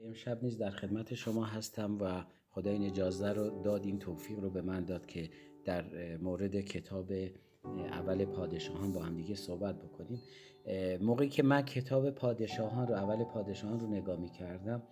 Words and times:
امشب 0.00 0.42
نیز 0.42 0.58
در 0.58 0.70
خدمت 0.70 1.14
شما 1.14 1.44
هستم 1.44 1.98
و 2.00 2.24
خدا 2.50 2.70
این 2.70 2.82
اجازه 2.82 3.32
رو 3.32 3.62
داد 3.62 3.84
این 3.84 3.98
توفیق 3.98 4.38
رو 4.38 4.50
به 4.50 4.62
من 4.62 4.84
داد 4.84 5.06
که 5.06 5.30
در 5.64 5.84
مورد 6.16 6.60
کتاب 6.60 7.12
اول 7.90 8.24
پادشاهان 8.24 8.92
با 8.92 9.02
هم 9.02 9.16
دیگه 9.16 9.34
صحبت 9.34 9.82
بکنیم. 9.82 10.20
موقعی 11.00 11.28
که 11.28 11.42
من 11.42 11.62
کتاب 11.62 12.10
پادشاهان 12.10 12.88
رو 12.88 12.94
اول 12.94 13.24
پادشاهان 13.24 13.80
رو 13.80 13.86
نگاه 13.86 14.20
می 14.20 14.30
کردم 14.30 14.82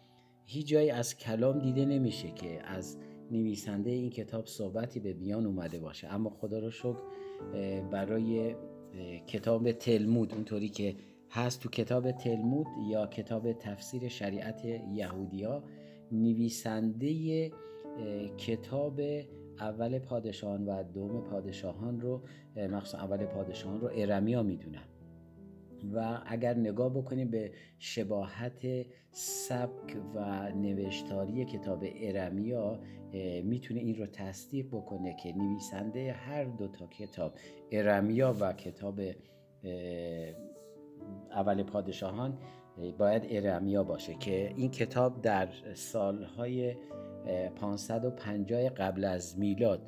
هیچ 0.45 0.67
جایی 0.67 0.91
از 0.91 1.17
کلام 1.17 1.59
دیده 1.59 1.85
نمیشه 1.85 2.31
که 2.31 2.63
از 2.65 2.99
نویسنده 3.31 3.91
این 3.91 4.11
کتاب 4.11 4.47
صحبتی 4.47 5.01
به 5.01 5.13
بیان 5.13 5.47
اومده 5.47 5.79
باشه. 5.79 6.15
اما 6.15 6.31
خدا 6.31 6.59
رو 6.59 6.71
شکر 6.71 7.03
برای 7.91 8.55
کتاب 9.27 9.73
تلمود 9.73 10.35
اونطوری 10.35 10.69
که 10.69 10.97
هست 11.35 11.61
تو 11.61 11.69
کتاب 11.69 12.11
تلمود 12.11 12.67
یا 12.89 13.07
کتاب 13.07 13.53
تفسیر 13.53 14.09
شریعت 14.09 14.65
یهودیا 14.65 15.65
نویسنده 16.13 17.51
کتاب 18.39 19.01
اول 19.61 19.99
پادشاهان 19.99 20.65
و 20.65 20.83
دوم 20.83 21.21
پادشاهان 21.21 22.01
رو 22.01 22.23
مخصوصا 22.57 22.99
اول 22.99 23.27
پادشاهان 23.27 23.81
رو 23.81 23.91
ارمیا 23.95 24.43
می‌دونن. 24.43 24.85
و 25.95 26.23
اگر 26.27 26.55
نگاه 26.55 26.95
بکنیم 26.95 27.31
به 27.31 27.53
شباهت 27.79 28.87
سبک 29.11 29.97
و 30.15 30.51
نوشتاری 30.53 31.45
کتاب 31.45 31.85
ارمیا 31.97 32.81
می‌تونه 33.45 33.81
این 33.81 33.95
رو 33.95 34.07
تصدیق 34.07 34.67
بکنه 34.67 35.17
که 35.23 35.33
نویسنده 35.33 36.13
هر 36.13 36.45
دو 36.45 36.69
تا 36.69 36.87
کتاب 36.87 37.35
ارمیا 37.73 38.37
و 38.41 38.53
کتاب 38.53 39.01
اول 41.31 41.63
پادشاهان 41.63 42.39
باید 42.99 43.23
ارمیا 43.31 43.85
باشه 43.85 44.15
که 44.15 44.53
این 44.57 44.71
کتاب 44.71 45.23
در 45.23 45.49
سالهای 45.75 46.75
550 47.57 48.69
قبل 48.69 49.05
از 49.05 49.39
میلاد 49.39 49.81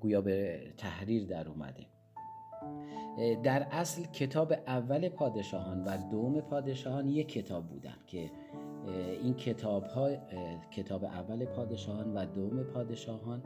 گویا 0.00 0.20
به 0.20 0.60
تحریر 0.76 1.26
در 1.26 1.48
اومده. 1.48 1.86
در 3.42 3.66
اصل 3.70 4.04
کتاب 4.04 4.52
اول 4.66 5.08
پادشاهان 5.08 5.84
و 5.84 5.98
دوم 6.10 6.40
پادشاهان 6.40 7.08
یک 7.08 7.28
کتاب 7.28 7.66
بودن 7.66 7.96
که 8.06 8.30
این 9.22 9.34
کتاب 9.34 9.84
ها 9.84 10.10
کتاب 10.70 11.04
اول 11.04 11.44
پادشاهان 11.44 12.14
و 12.14 12.26
دوم 12.26 12.62
پادشاهان 12.62 13.42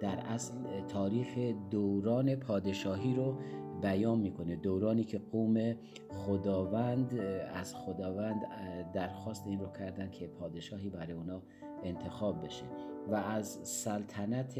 در 0.00 0.18
اصل 0.18 0.54
تاریخ 0.88 1.54
دوران 1.70 2.36
پادشاهی 2.36 3.14
رو 3.14 3.38
بیان 3.82 4.18
می‌کنه. 4.18 4.56
دورانی 4.56 5.04
که 5.04 5.18
قوم 5.32 5.74
خداوند 6.10 7.14
از 7.54 7.74
خداوند 7.74 8.46
درخواست 8.92 9.46
این 9.46 9.60
رو 9.60 9.66
کردن 9.72 10.10
که 10.10 10.26
پادشاهی 10.26 10.90
برای 10.90 11.12
اونا 11.12 11.42
انتخاب 11.84 12.44
بشه. 12.44 12.64
و 13.10 13.14
از 13.14 13.46
سلطنت 13.62 14.58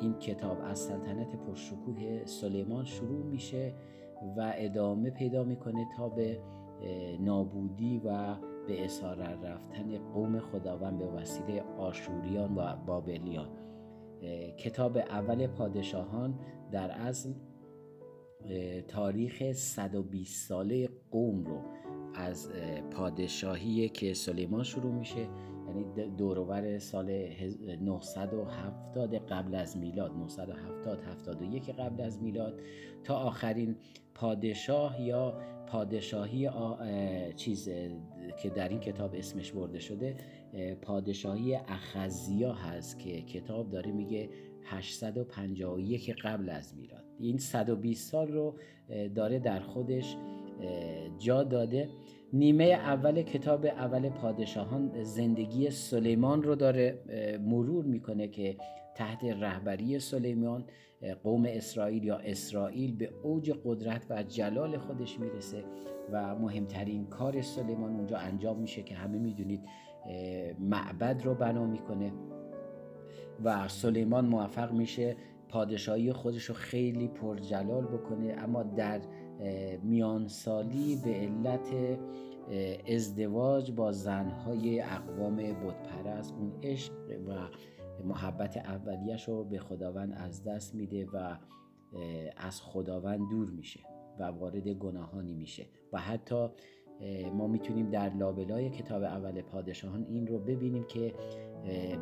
این 0.00 0.14
کتاب 0.18 0.58
از 0.64 0.78
سلطنت 0.78 1.36
پرشکوه 1.36 2.24
سلیمان 2.24 2.84
شروع 2.84 3.24
میشه 3.24 3.74
و 4.36 4.52
ادامه 4.56 5.10
پیدا 5.10 5.44
می‌کنه 5.44 5.86
تا 5.96 6.08
به 6.08 6.40
نابودی 7.20 8.00
و 8.04 8.36
به 8.68 8.84
اسار 8.84 9.16
رفتن 9.16 9.98
قوم 10.14 10.40
خداوند 10.40 10.98
به 10.98 11.06
وسیله 11.06 11.62
آشوریان 11.78 12.54
و 12.54 12.76
بابلیان. 12.86 13.48
کتاب 14.58 14.96
اول 14.96 15.46
پادشاهان 15.46 16.38
در 16.72 16.90
اصل 16.90 17.32
تاریخ 18.88 19.52
120 19.52 20.48
ساله 20.48 20.88
قوم 21.10 21.44
رو 21.44 21.62
از 22.14 22.50
پادشاهی 22.90 23.88
که 23.88 24.14
سلیمان 24.14 24.62
شروع 24.62 24.92
میشه 24.92 25.28
یعنی 25.66 25.84
دوروبر 26.16 26.78
سال 26.78 27.28
970 27.80 29.14
قبل 29.14 29.54
از 29.54 29.76
میلاد 29.76 30.16
970 30.16 31.02
71 31.02 31.70
قبل 31.70 32.02
از 32.02 32.22
میلاد 32.22 32.60
تا 33.04 33.16
آخرین 33.16 33.76
پادشاه 34.14 35.00
یا 35.00 35.38
پادشاهی 35.66 36.50
چیز 37.36 37.68
که 38.42 38.50
در 38.50 38.68
این 38.68 38.80
کتاب 38.80 39.14
اسمش 39.14 39.52
برده 39.52 39.78
شده 39.78 40.16
پادشاهی 40.82 41.54
اخزیا 41.54 42.52
هست 42.52 42.98
که 42.98 43.22
کتاب 43.22 43.70
داره 43.70 43.92
میگه 43.92 44.30
851 44.64 46.14
قبل 46.22 46.48
از 46.48 46.76
میلاد. 46.76 47.05
این 47.20 47.38
120 47.38 48.10
سال 48.10 48.28
رو 48.28 48.54
داره 49.14 49.38
در 49.38 49.60
خودش 49.60 50.16
جا 51.18 51.42
داده. 51.42 51.88
نیمه 52.32 52.64
اول 52.64 53.22
کتاب 53.22 53.66
اول 53.66 54.08
پادشاهان 54.08 55.02
زندگی 55.02 55.70
سلیمان 55.70 56.42
رو 56.42 56.54
داره 56.54 56.98
مرور 57.44 57.84
می‌کنه 57.84 58.28
که 58.28 58.56
تحت 58.94 59.24
رهبری 59.24 59.98
سلیمان 59.98 60.64
قوم 61.22 61.44
اسرائیل 61.48 62.04
یا 62.04 62.16
اسرائیل 62.16 62.96
به 62.96 63.10
اوج 63.22 63.52
قدرت 63.64 64.06
و 64.10 64.22
جلال 64.22 64.78
خودش 64.78 65.20
می‌رسه 65.20 65.64
و 66.12 66.34
مهمترین 66.34 67.06
کار 67.06 67.42
سلیمان 67.42 67.96
اونجا 67.96 68.16
انجام 68.16 68.58
میشه 68.58 68.82
که 68.82 68.94
همه 68.94 69.18
می‌دونید 69.18 69.60
معبد 70.60 71.22
رو 71.24 71.34
بنا 71.34 71.66
می‌کنه 71.66 72.12
و 73.44 73.68
سلیمان 73.68 74.26
موفق 74.26 74.72
میشه 74.72 75.16
پادشاهی 75.48 76.12
خودش 76.12 76.44
رو 76.44 76.54
خیلی 76.54 77.08
پرجلال 77.08 77.84
بکنه 77.84 78.34
اما 78.38 78.62
در 78.62 79.00
میانسالی 79.82 80.96
به 81.04 81.14
علت 81.14 81.98
ازدواج 82.88 83.72
با 83.72 83.92
زنهای 83.92 84.80
اقوام 84.80 85.36
بتپرست. 85.36 86.34
اون 86.34 86.52
عشق 86.62 86.92
و 87.28 87.48
محبت 88.04 88.56
اولیش 88.56 89.28
رو 89.28 89.44
به 89.44 89.58
خداوند 89.58 90.12
از 90.12 90.44
دست 90.44 90.74
میده 90.74 91.06
و 91.06 91.36
از 92.36 92.60
خداوند 92.62 93.30
دور 93.30 93.50
میشه 93.50 93.80
و 94.18 94.24
وارد 94.24 94.68
گناهانی 94.68 95.34
میشه 95.34 95.66
و 95.92 96.00
حتی 96.00 96.48
ما 97.34 97.46
می‌تونیم 97.46 97.90
در 97.90 98.14
لابلای 98.14 98.70
کتاب 98.70 99.02
اول 99.02 99.42
پادشاهان 99.42 100.06
این 100.08 100.26
رو 100.26 100.38
ببینیم 100.38 100.84
که 100.84 101.14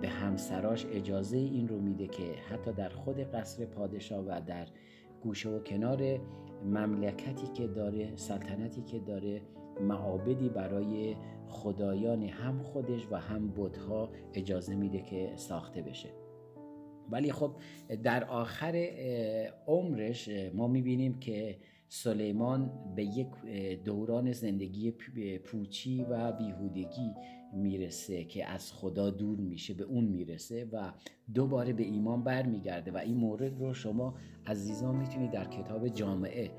به 0.00 0.09
همسراش 0.09 0.87
اجازه 0.93 1.37
این 1.37 1.69
رو 1.69 1.81
میده 1.81 2.06
که 2.06 2.34
حتی 2.50 2.72
در 2.72 2.88
خود 2.88 3.19
قصر 3.19 3.65
پادشاه 3.65 4.25
و 4.25 4.41
در 4.47 4.66
گوشه 5.22 5.49
و 5.49 5.59
کنار 5.59 6.21
مملکتی 6.65 7.47
که 7.47 7.66
داره 7.66 8.16
سلطنتی 8.16 8.83
که 8.83 8.99
داره 8.99 9.43
معابدی 9.81 10.49
برای 10.49 11.16
خدایان 11.49 12.22
هم 12.22 12.62
خودش 12.62 13.09
و 13.10 13.16
هم 13.16 13.53
بتها 13.56 14.10
اجازه 14.34 14.75
میده 14.75 15.03
که 15.03 15.33
ساخته 15.37 15.83
بشه. 15.83 16.09
ولی 17.10 17.33
خب 17.33 17.50
در 18.03 18.25
آخر 18.25 18.88
عمرش 19.66 20.28
ما 20.54 20.69
می‌بینیم 20.69 21.19
که 21.19 21.56
سلیمان 21.89 22.71
به 22.97 23.05
یک 23.05 23.28
دوران 23.84 24.33
زندگی 24.33 24.91
پوچی 25.45 26.05
و 26.11 26.33
بیهودگی 26.33 27.11
می‌رسه 27.53 28.25
که 28.25 28.47
از 28.47 28.72
خدا 28.72 29.11
دور 29.11 29.39
میشه 29.39 29.75
به 29.75 29.84
اون 29.84 30.05
می‌رسه 30.05 30.69
و 30.72 30.93
دوباره 31.34 31.72
به 31.72 31.83
ایمان 31.83 32.25
برمیگرده 32.25 32.93
و 32.93 32.97
این 32.97 33.17
مورد 33.17 33.61
رو 33.61 33.75
شما 33.75 34.15
عزیزان 34.47 34.97
می‌تونید 34.97 35.31
در 35.31 35.45
کتاب 35.45 35.89
جامعه 35.89 36.50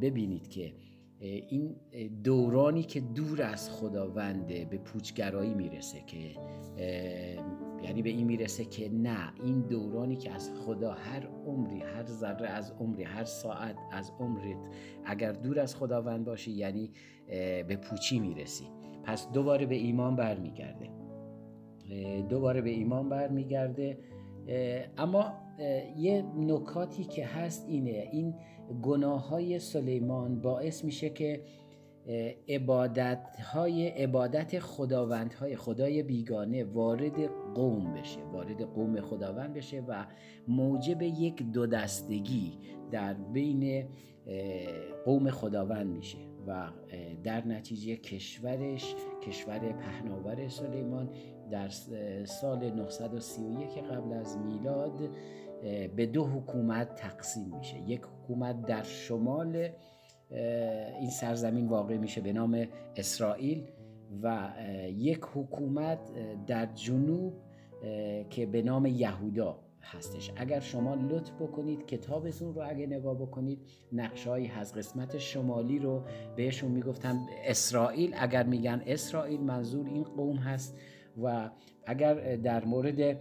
ببینید 0.00 0.48
که 0.48 0.72
این 1.20 1.76
دورانی 2.24 2.82
که 2.82 3.00
دور 3.00 3.42
از 3.42 3.70
خداونده 3.70 4.64
به 4.64 4.78
پوچگرایی 4.78 5.54
می‌رسه 5.54 6.00
که 6.06 6.34
یعنی 7.82 8.02
به 8.02 8.10
این 8.10 8.26
می‌رسه 8.26 8.64
که 8.64 8.88
نه 8.88 9.32
این 9.44 9.60
دورانی 9.60 10.16
که 10.16 10.32
از 10.32 10.50
خدا 10.66 10.92
هر 10.92 11.26
عمری 11.46 11.80
هر 11.80 12.04
ذره 12.04 12.48
از 12.48 12.72
عمری 12.80 13.02
هر 13.02 13.24
ساعت 13.24 13.76
از 13.92 14.12
عمرت 14.20 14.68
اگر 15.04 15.32
دور 15.32 15.60
از 15.60 15.76
خداوند 15.76 16.24
باشی 16.24 16.50
یعنی 16.50 16.90
به 17.68 17.78
پوچی 17.82 18.18
می‌رسی. 18.20 18.64
پس 19.04 19.32
دوباره 19.32 19.66
به 19.66 19.74
ایمان 19.74 20.16
برمیگرده. 20.16 20.90
دوباره 22.28 22.60
به 22.60 22.70
ایمان 22.70 23.08
برمیگرده. 23.08 23.98
اما 24.98 25.32
یه 25.96 26.24
نکاتی 26.36 27.04
که 27.04 27.26
هست 27.26 27.68
اینه 27.68 28.08
این 28.12 28.34
گناه 28.82 29.28
های 29.28 29.58
سلیمان 29.58 30.40
باعث 30.40 30.84
میشه 30.84 31.10
که 31.10 31.42
عبادت 32.48 33.40
های 33.52 33.88
عبادت 33.88 34.58
خداوند 34.58 35.32
های 35.32 35.56
خدای 35.56 36.02
بیگانه 36.02 36.64
وارد 36.64 37.26
قوم 37.54 37.94
بشه 37.94 38.20
وارد 38.32 38.62
قوم 38.62 39.00
خداوند 39.00 39.54
بشه 39.54 39.80
و 39.88 40.06
موجب 40.48 41.02
یک 41.02 41.42
دو 41.42 41.66
دستگی 41.66 42.58
در 42.90 43.14
بین 43.14 43.88
قوم 45.04 45.30
خداوند 45.30 45.86
میشه 45.86 46.18
و 46.46 46.68
در 47.24 47.46
نتیجه 47.46 47.96
کشورش 47.96 48.94
کشور 49.22 49.58
پهناور 49.58 50.48
سلیمان 50.48 51.10
در 51.50 51.68
سال 52.24 52.70
931 52.70 53.78
قبل 53.78 54.12
از 54.12 54.38
میلاد 54.38 55.10
به 55.96 56.06
دو 56.06 56.24
حکومت 56.24 56.94
تقسیم 56.94 57.56
میشه. 57.58 57.78
یک 57.78 58.00
حکومت 58.02 58.66
در 58.66 58.82
شمال 58.82 59.68
این 61.00 61.10
سرزمین 61.10 61.68
واقع 61.68 61.96
میشه 61.96 62.20
به 62.20 62.32
نام 62.32 62.66
اسرائیل 62.96 63.66
و 64.22 64.52
یک 64.96 65.20
حکومت 65.34 65.98
در 66.46 66.66
جنوب 66.66 67.32
که 68.30 68.46
به 68.46 68.62
نام 68.62 68.86
یهودا 68.86 69.58
هستش. 69.82 70.30
اگر 70.36 70.60
شما 70.60 70.94
لطف 70.94 71.32
بکنید 71.32 71.86
کتابتون 71.86 72.54
رو 72.54 72.62
اگه 72.68 72.86
نگاه 72.86 73.14
بکنید 73.14 73.58
نقشهایی 73.92 74.46
هست 74.46 74.76
قسمت 74.76 75.18
شمالی 75.18 75.78
رو 75.78 76.02
بهشون 76.36 76.70
می‌گفتن 76.70 77.18
اسرائیل 77.44 78.14
اگر 78.18 78.42
میگن 78.42 78.82
اسرائیل 78.86 79.40
منظور 79.40 79.86
این 79.86 80.04
قوم 80.04 80.36
هست 80.36 80.78
و 81.22 81.50
اگر 81.86 82.36
در 82.36 82.64
مورد 82.64 83.20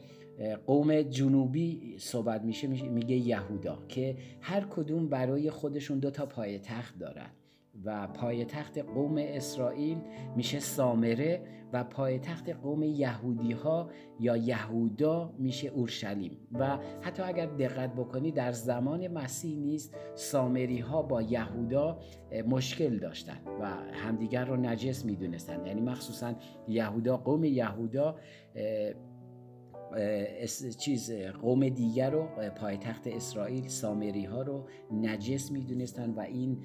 قوم 0.68 1.02
جنوبی 1.02 1.96
صحبت 2.00 2.44
میشه 2.44 2.68
میگه 2.68 3.16
یهودا 3.16 3.84
که 3.88 4.18
هر 4.42 4.62
کدوم 4.62 5.10
برای 5.10 5.50
خودشون 5.50 6.00
دو 6.00 6.12
تا 6.12 6.26
پای 6.26 6.60
تخت 6.60 7.00
دارن 7.00 7.30
و 7.84 8.08
پایتخت 8.08 8.78
قوم 8.78 9.16
اسرائیل 9.18 9.98
میشه 10.36 10.60
سامره 10.60 11.42
و 11.74 11.84
پایتخت 11.84 12.50
قوم 12.50 12.84
یهودی 12.84 13.52
ها 13.52 13.90
یا 14.20 14.38
یهودا 14.38 15.34
میشه 15.38 15.68
اورشلیم. 15.68 16.38
و 16.52 16.78
حتی 17.02 17.24
اگر 17.24 17.46
دقت 17.46 17.94
بکنی 17.94 18.32
در 18.32 18.52
زمان 18.52 19.08
مسیح 19.08 19.58
نیست 19.58 19.96
سامری 20.16 20.80
ها 20.80 21.02
با 21.02 21.22
یهودا 21.22 22.00
مشکل 22.48 22.98
داشتن 22.98 23.38
و 23.62 23.66
همدیگر 23.94 24.46
رو 24.46 24.56
نجس 24.56 25.06
می‌دونستن. 25.06 25.66
یعنی 25.66 25.82
مخصوصا 25.82 26.34
یهودا 26.68 27.18
قوم 27.18 27.44
یهودا 27.44 28.16
چیز 30.78 31.12
قوم 31.12 31.70
دیگر 31.70 32.10
رو 32.10 32.28
پایتخت 32.56 33.08
اسرائیل 33.08 33.68
سامری 33.68 34.26
ها 34.26 34.42
رو 34.42 34.68
نجس 34.92 35.52
می‌دونستن 35.52 36.10
و 36.10 36.20
این 36.20 36.58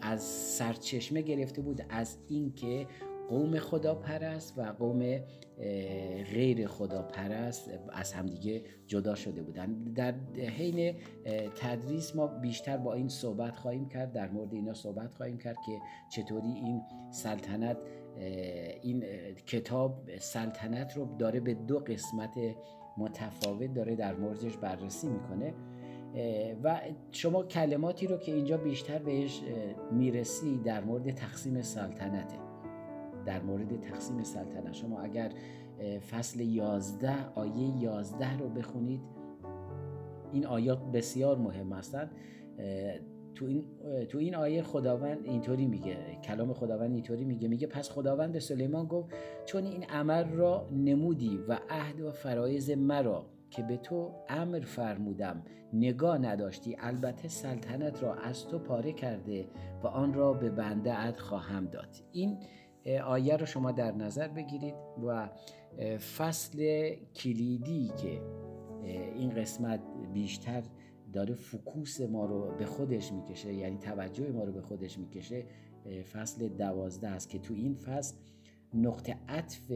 از 0.00 0.22
سرچشمه 0.22 1.22
گرفته 1.22 1.62
بود 1.62 1.82
از 1.88 2.18
اینکه 2.28 2.86
قوم 3.28 3.58
خدا 3.58 3.94
پرست 3.94 4.58
و 4.58 4.62
قوم 4.62 5.20
غیر 6.34 6.66
خدا 6.66 7.02
پرست 7.02 7.70
از 7.92 8.12
همدیگه 8.12 8.62
جدا 8.86 9.14
شده 9.14 9.42
بودن. 9.42 9.72
در 9.94 10.14
حین 10.38 10.94
تدریس 11.56 12.16
ما 12.16 12.26
بیشتر 12.26 12.76
با 12.76 12.94
این 12.94 13.08
صحبت 13.08 13.56
خواهیم 13.56 13.88
کرد 13.88 14.12
در 14.12 14.30
مورد 14.30 14.54
اینا 14.54 14.74
صحبت 14.74 15.14
خواهیم 15.14 15.38
کرد 15.38 15.56
که 15.66 15.78
چطوری 16.10 16.48
این 16.48 16.82
سلطنت 17.10 17.76
این 18.82 19.04
کتاب 19.46 20.16
سلطنت 20.18 20.96
رو 20.96 21.16
داره 21.18 21.40
به 21.40 21.54
دو 21.54 21.78
قسمت 21.78 22.38
متفاوت 22.98 23.74
داره 23.74 23.96
در 23.96 24.14
موردش 24.14 24.56
بررسی 24.56 25.08
می‌کنه. 25.08 25.54
و 26.62 26.80
شما 27.10 27.42
کلماتی 27.42 28.06
رو 28.06 28.16
که 28.16 28.32
اینجا 28.32 28.56
بیشتر 28.56 28.98
بهش 28.98 29.42
می‌رسی 29.92 30.58
در 30.58 30.84
مورد 30.84 31.10
تقسیم 31.10 31.62
سلطنته. 31.62 32.38
در 33.26 33.42
مورد 33.42 33.80
تقسیم 33.80 34.22
سلطنت. 34.22 34.72
شما 34.72 35.00
اگر 35.00 35.32
فصل 36.10 36.40
11 36.40 37.32
آیه 37.34 37.82
11 37.82 38.38
رو 38.38 38.48
بخونید 38.48 39.00
این 40.32 40.46
آیات 40.46 40.82
بسیار 40.92 41.38
مهم 41.38 41.72
هستند. 41.72 42.10
تو 43.34 43.44
این 43.44 43.64
تو 44.08 44.18
این 44.18 44.34
آیه 44.34 44.62
خداوند 44.62 45.18
اینطوری 45.24 45.66
میگه 45.66 45.96
کلام 46.24 46.52
خداوند 46.52 46.94
اینطوری 46.94 47.24
میگه 47.24 47.48
میگه 47.48 47.66
پس 47.66 47.90
خداوند 47.90 48.38
سلیمان 48.38 48.86
گفت 48.86 49.14
چون 49.46 49.64
این 49.64 49.84
عمل 49.84 50.28
را 50.28 50.68
نمودی 50.72 51.38
و 51.48 51.58
عهد 51.70 52.00
و 52.00 52.12
فرایز 52.12 52.70
مرا 52.70 53.26
که 53.50 53.62
به 53.62 53.76
تو 53.76 54.10
امر 54.28 54.60
فرمودم 54.60 55.42
نگاه 55.72 56.18
نداشتی 56.18 56.76
البته 56.78 57.28
سلطنت 57.28 58.02
را 58.02 58.14
از 58.14 58.46
تو 58.48 58.58
پاره 58.58 58.92
کرده 58.92 59.48
و 59.82 59.86
آن 59.86 60.14
را 60.14 60.32
به 60.32 60.50
بنده 60.50 60.92
عد 60.92 61.16
خواهم 61.16 61.66
داد. 61.66 61.96
این 62.12 62.38
آیه 63.04 63.36
رو 63.36 63.46
شما 63.46 63.72
در 63.72 63.92
نظر 63.92 64.28
بگیرید 64.28 64.74
و 65.06 65.28
فصل 65.98 66.90
کلیدی 67.14 67.92
که 68.02 68.20
این 69.14 69.30
قسمت 69.30 69.80
بیشتر 70.12 70.62
داره 71.12 71.34
فکوس 71.34 72.00
ما 72.00 72.24
رو 72.24 72.54
به 72.58 72.66
خودش 72.66 73.12
می‌کشه 73.12 73.52
یعنی 73.52 73.78
توجه 73.78 74.32
ما 74.32 74.44
رو 74.44 74.52
به 74.52 74.62
خودش 74.62 74.98
می‌کشه 74.98 75.44
فصل 76.12 76.48
دوازده 76.48 77.08
است 77.08 77.28
که 77.28 77.38
تو 77.38 77.54
این 77.54 77.74
فصل 77.74 78.16
نقطه 78.74 79.16
عطف 79.28 79.72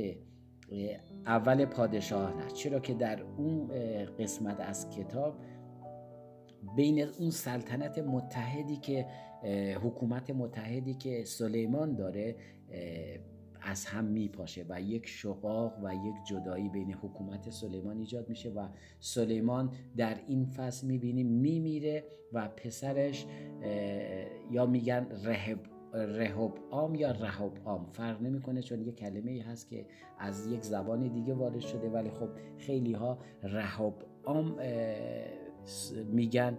اول 1.27 1.65
پادشاه 1.65 2.37
است 2.37 2.55
چرا 2.55 2.81
که 2.81 2.94
در 2.94 3.23
اون 3.23 3.69
قسمت 4.19 4.61
از 4.61 4.91
کتاب 4.91 5.38
بین 6.77 7.00
اون 7.19 7.31
سلطنت 7.31 7.99
متحدی 7.99 8.77
که 8.77 9.06
حکومت 9.83 10.31
متحدی 10.31 10.94
که 10.94 11.25
سلیمان 11.25 11.94
داره 11.94 12.37
از 13.67 13.85
هم 13.85 14.05
میپاشه 14.05 14.67
و 14.69 14.81
یک 14.81 15.07
شقاق 15.07 15.73
و 15.85 15.95
یک 15.95 16.15
جدایی 16.29 16.69
بین 16.69 16.93
حکومت 16.93 17.51
سلیمان 17.51 17.99
ایجاد 17.99 18.29
میشه 18.29 18.51
و 18.51 18.69
سلیمان 19.01 19.73
در 19.97 20.21
این 20.27 20.47
فصل 20.47 20.87
می‌بینیم 20.87 21.27
میمیره 21.27 22.05
و 22.33 22.49
پسرش 22.49 23.27
یا 24.51 24.67
میگن 24.67 25.07
رهب 25.25 25.59
رهب 25.93 26.55
آم 26.71 26.95
یا 26.95 27.11
رهب 27.11 27.53
آم 27.65 27.87
فرق 27.93 28.23
نمی‌کنه 28.23 28.63
چون 28.63 28.83
یه 28.83 28.93
کلمه 28.93 29.31
ای 29.31 29.41
هست 29.41 29.69
که 29.69 29.87
از 30.19 30.47
یک 30.47 30.62
زبان 30.62 31.09
دیگه 31.09 31.35
وارد 31.35 31.61
شده 31.61 31.89
ولی 31.89 32.11
خب 32.11 32.29
خیلی 32.57 32.93
ها 32.93 33.19
رهب 33.43 33.95
آم 34.25 34.57
میگن 36.12 36.59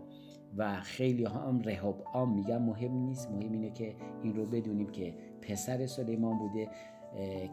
و 0.58 0.82
خیلی 0.82 1.24
ها 1.24 1.40
هم 1.40 1.60
رهب 1.60 2.04
آم 2.14 2.34
میگن. 2.34 2.58
مهم 2.58 2.94
نیست 2.94 3.32
مهم 3.32 3.52
اینه 3.52 3.72
که 3.72 3.96
این 4.24 4.36
رو 4.36 4.46
بدونیم 4.46 4.90
که 4.90 5.14
پسر 5.42 5.86
سلیمان 5.86 6.38
بوده. 6.38 6.70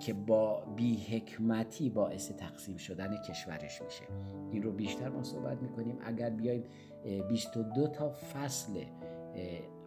که 0.00 0.12
با 0.12 0.64
بی 0.76 0.96
حکمتی 0.96 1.90
باعث 1.90 2.32
تقسیم 2.32 2.76
شدن 2.76 3.16
کشورش 3.28 3.82
میشه. 3.82 4.04
این 4.52 4.62
رو 4.62 4.72
بیشتر 4.72 5.08
ما 5.08 5.22
صحبت 5.22 5.62
می‌کنیم. 5.62 5.98
اگر 6.04 6.30
بیایم 6.30 6.64
22 7.28 7.88
تا 7.88 8.10
فصل 8.10 8.84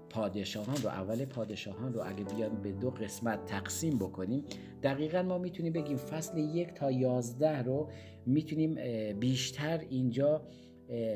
پادشاهان 0.10 0.78
رو 0.78 0.90
اول 0.90 1.26
پادشاهان 1.26 1.94
رو 1.94 2.02
اگه 2.06 2.24
بیایم 2.24 2.62
به 2.62 2.72
دو 2.72 2.90
قسمت 2.90 3.46
تقسیم 3.46 3.98
بکنیم 3.98 4.44
دقیقا 4.84 5.22
ما 5.22 5.38
می‌تونیم 5.38 5.74
بگیم 5.74 5.98
فصل 5.98 6.38
یک 6.38 6.74
تا 6.74 6.92
یازده 6.92 7.62
رو 7.62 7.90
می‌تونیم 8.26 8.76
بیشتر 9.20 9.80
اینجا 9.90 10.48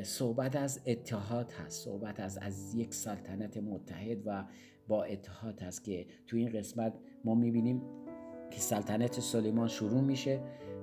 صحبت 0.04 0.56
از 0.56 0.82
اتحاد 0.86 1.52
هست. 1.52 1.86
صحبت 1.86 2.20
از 2.20 2.38
از 2.38 2.76
یک 2.76 2.94
سلطنت 2.94 3.58
متحد 3.58 4.18
و 4.26 4.46
با 4.88 5.04
اتحاد 5.04 5.62
هست 5.62 5.84
که 5.84 6.06
تو 6.28 6.38
این 6.38 6.50
قسمت 6.50 6.94
ما 7.26 7.36
می‌بینیم 7.36 7.82
که 8.52 8.60
سلطنت 8.60 9.20
سلیمان 9.20 9.68
شروع 9.68 10.02
میشه 10.02 10.42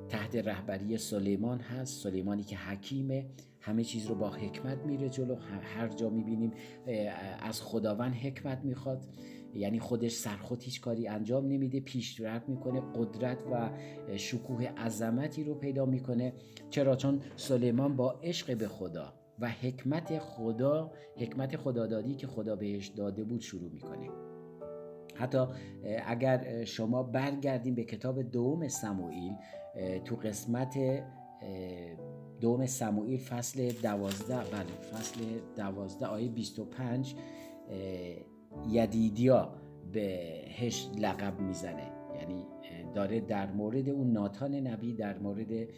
تحت 0.08 0.36
رهبری 0.36 0.96
سلیمان 0.96 1.60
هست. 1.60 2.02
سلیمانی 2.02 2.42
که 2.42 2.56
حکیمه. 2.56 3.26
همه 3.60 3.84
چیز 3.84 4.06
رو 4.06 4.14
با 4.14 4.30
حکمت 4.30 4.78
میره 4.78 5.08
جلو. 5.08 5.36
هر 5.62 5.88
جا 5.88 6.10
می‌بینیم 6.10 6.52
از 7.40 7.62
خداوند 7.62 8.12
حکمت 8.14 8.64
می‌خواد. 8.64 9.04
یعنی 9.54 9.78
خودش 9.80 10.12
سرخود 10.12 10.62
هیچ 10.62 10.80
کاری 10.80 11.08
انجام 11.08 11.46
نمیده. 11.46 11.80
پیشرفت 11.80 12.48
می‌کنه. 12.48 12.82
قدرت 12.94 13.44
و 13.52 13.70
شکوه 14.16 14.64
عظمتی 14.64 15.44
رو 15.44 15.54
پیدا 15.54 15.86
می‌کنه. 15.86 16.32
چرا؟ 16.70 16.96
چون 16.96 17.20
سلیمان 17.36 17.96
با 17.96 18.12
عشق 18.22 18.58
به 18.58 18.68
خدا 18.68 19.12
و 19.38 19.50
حکمت 19.50 20.18
خدا 20.18 20.92
حکمت 21.16 21.56
خدادادی 21.56 22.14
که 22.14 22.26
خدا 22.26 22.56
بهش 22.56 22.86
داده 22.86 23.24
بود 23.24 23.40
شروع 23.40 23.72
می‌کنه. 23.72 24.27
حتی 25.18 25.46
اگر 26.06 26.64
شما 26.64 27.02
برگردیم 27.02 27.74
به 27.74 27.84
کتاب 27.84 28.22
دوم 28.22 28.68
سموئیل 28.68 29.32
تو 30.04 30.16
قسمت 30.16 30.78
دوم 32.40 32.66
سموئیل 32.66 33.18
فصل 33.18 33.72
دوازده 33.82 34.36
بله 34.36 34.80
فصل 34.92 35.20
دوازده 35.56 36.06
آیه 36.06 36.28
25 36.28 37.14
یدیدیا 38.68 39.54
بهش 39.92 40.88
لقب 40.98 41.40
می‌زنه. 41.40 41.92
یعنی 42.20 42.46
داره 42.94 43.20
در 43.20 43.52
مورد 43.52 43.88
اون 43.88 44.12
ناتان 44.12 44.54
نبی 44.54 44.92
در 44.94 45.18
مورد 45.18 45.68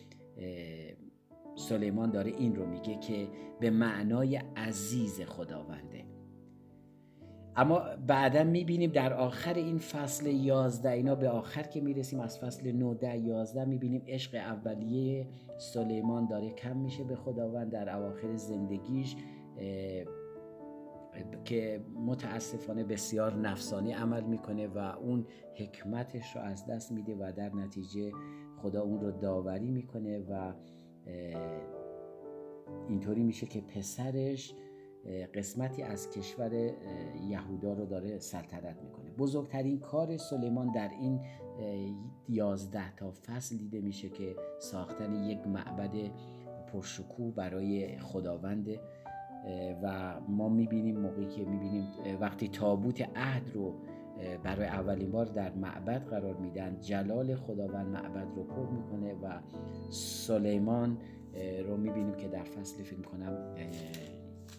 سلیمان 1.56 2.10
داره 2.10 2.30
این 2.30 2.56
رو 2.56 2.66
میگه 2.66 2.98
که 2.98 3.28
به 3.60 3.70
معنای 3.70 4.36
عزیز 4.56 5.20
خداونده. 5.20 6.04
اما 7.60 7.82
بعدا 8.06 8.44
می‌بینیم 8.44 8.90
در 8.90 9.12
آخر 9.12 9.54
این 9.54 9.78
فصل 9.78 10.26
11 10.26 10.90
اینا 10.90 11.14
به 11.14 11.28
آخر 11.28 11.62
که 11.62 11.80
می‌رسیم 11.80 12.20
از 12.20 12.38
فصل 12.38 12.72
9 12.72 12.94
ده 12.94 13.18
11 13.18 13.64
می‌بینیم 13.64 14.02
عشق 14.08 14.34
اولیه 14.34 15.26
سلیمان 15.58 16.26
داره 16.26 16.50
کم 16.50 16.76
میشه 16.76 17.04
به 17.04 17.16
خداوند 17.16 17.70
در 17.70 17.96
اواخر 17.96 18.36
زندگیش 18.36 19.16
که 21.44 21.84
متاسفانه 22.06 22.84
بسیار 22.84 23.34
نفسانی 23.34 23.92
عمل 23.92 24.24
می‌کنه 24.24 24.66
و 24.66 24.78
اون 24.78 25.26
حکمتش 25.54 26.36
رو 26.36 26.42
از 26.42 26.66
دست 26.66 26.92
میده 26.92 27.14
و 27.14 27.32
در 27.36 27.56
نتیجه 27.56 28.12
خدا 28.62 28.82
اون 28.82 29.00
رو 29.00 29.10
داوری 29.10 29.70
می‌کنه 29.70 30.18
و 30.18 30.52
اینطوری 32.88 33.22
میشه 33.22 33.46
که 33.46 33.60
پسرش 33.60 34.54
قسمتی 35.34 35.82
از 35.82 36.10
کشور 36.10 36.52
یهودا 37.28 37.72
رو 37.72 37.86
داره 37.86 38.18
سلطنت 38.18 38.82
می‌کنه. 38.82 39.10
بزرگترین 39.10 39.78
کار 39.78 40.16
سلیمان 40.16 40.72
در 40.72 40.90
این 41.00 41.20
یازده 42.28 42.94
تا 42.96 43.12
فصل 43.26 43.56
دیده 43.56 43.80
میشه 43.80 44.08
که 44.08 44.36
ساختن 44.58 45.14
یک 45.14 45.46
معبد 45.46 45.94
پرشکوه 46.72 47.34
برای 47.34 47.98
خداوند 47.98 48.68
و 49.82 50.14
ما 50.28 50.48
می‌بینیم 50.48 51.00
موقعی 51.00 51.26
که 51.26 51.44
می‌بینیم 51.44 51.84
وقتی 52.20 52.48
تابوت 52.48 53.02
عهد 53.16 53.50
رو 53.54 53.74
برای 54.42 54.66
اولین 54.66 55.10
بار 55.10 55.26
در 55.26 55.52
معبد 55.54 56.04
قرار 56.04 56.36
میدن 56.36 56.80
جلال 56.80 57.34
خداوند 57.34 57.86
معبد 57.86 58.26
رو 58.36 58.44
پر 58.44 58.66
می‌کنه 58.66 59.14
و 59.14 59.40
سلیمان 59.90 60.98
رو 61.66 61.76
می‌بینیم 61.76 62.14
که 62.14 62.28
در 62.28 62.44
فصل 62.44 62.82
فکر 62.82 63.02
کنم 63.02 63.54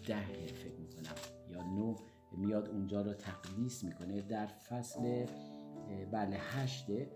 ده 0.06 0.46
فکر 0.46 0.80
می‌کنم. 0.80 1.14
یا 1.50 1.62
نو 1.62 1.96
میاد 2.38 2.68
اونجا 2.68 3.02
رو 3.02 3.14
تقدیس 3.14 3.84
می‌کنه. 3.84 4.20
در 4.20 4.46
فصل 4.46 5.26
بله 6.12 6.36
هشته 6.36 7.10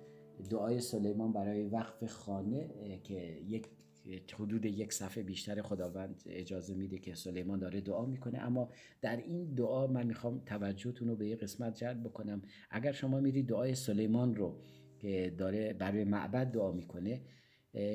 دعای 0.50 0.80
سلیمان 0.80 1.32
برای 1.32 1.64
وقف 1.64 2.04
خانه 2.04 2.68
که 3.04 3.40
یک 3.46 4.34
حدود 4.34 4.64
یک 4.64 4.92
صفحه 4.92 5.22
بیشتر 5.22 5.62
خداوند 5.62 6.22
اجازه 6.26 6.74
میده 6.74 6.98
که 6.98 7.14
سلیمان 7.14 7.58
داره 7.58 7.80
دعا 7.80 8.06
می‌کنه. 8.06 8.38
اما 8.38 8.70
در 9.00 9.16
این 9.16 9.54
دعا 9.54 9.86
من 9.86 10.06
می‌خوام 10.06 10.42
توجهتون 10.46 11.08
رو 11.08 11.16
به 11.16 11.28
یه 11.28 11.36
قسمت 11.36 11.74
جلب 11.74 12.02
بکنم. 12.02 12.42
اگر 12.70 12.92
شما 12.92 13.20
میرید 13.20 13.48
دعای 13.48 13.74
سلیمان 13.74 14.34
رو 14.34 14.60
که 14.98 15.34
داره 15.38 15.72
برای 15.72 16.04
معبد 16.04 16.46
دعا 16.46 16.72
می‌کنه 16.72 17.20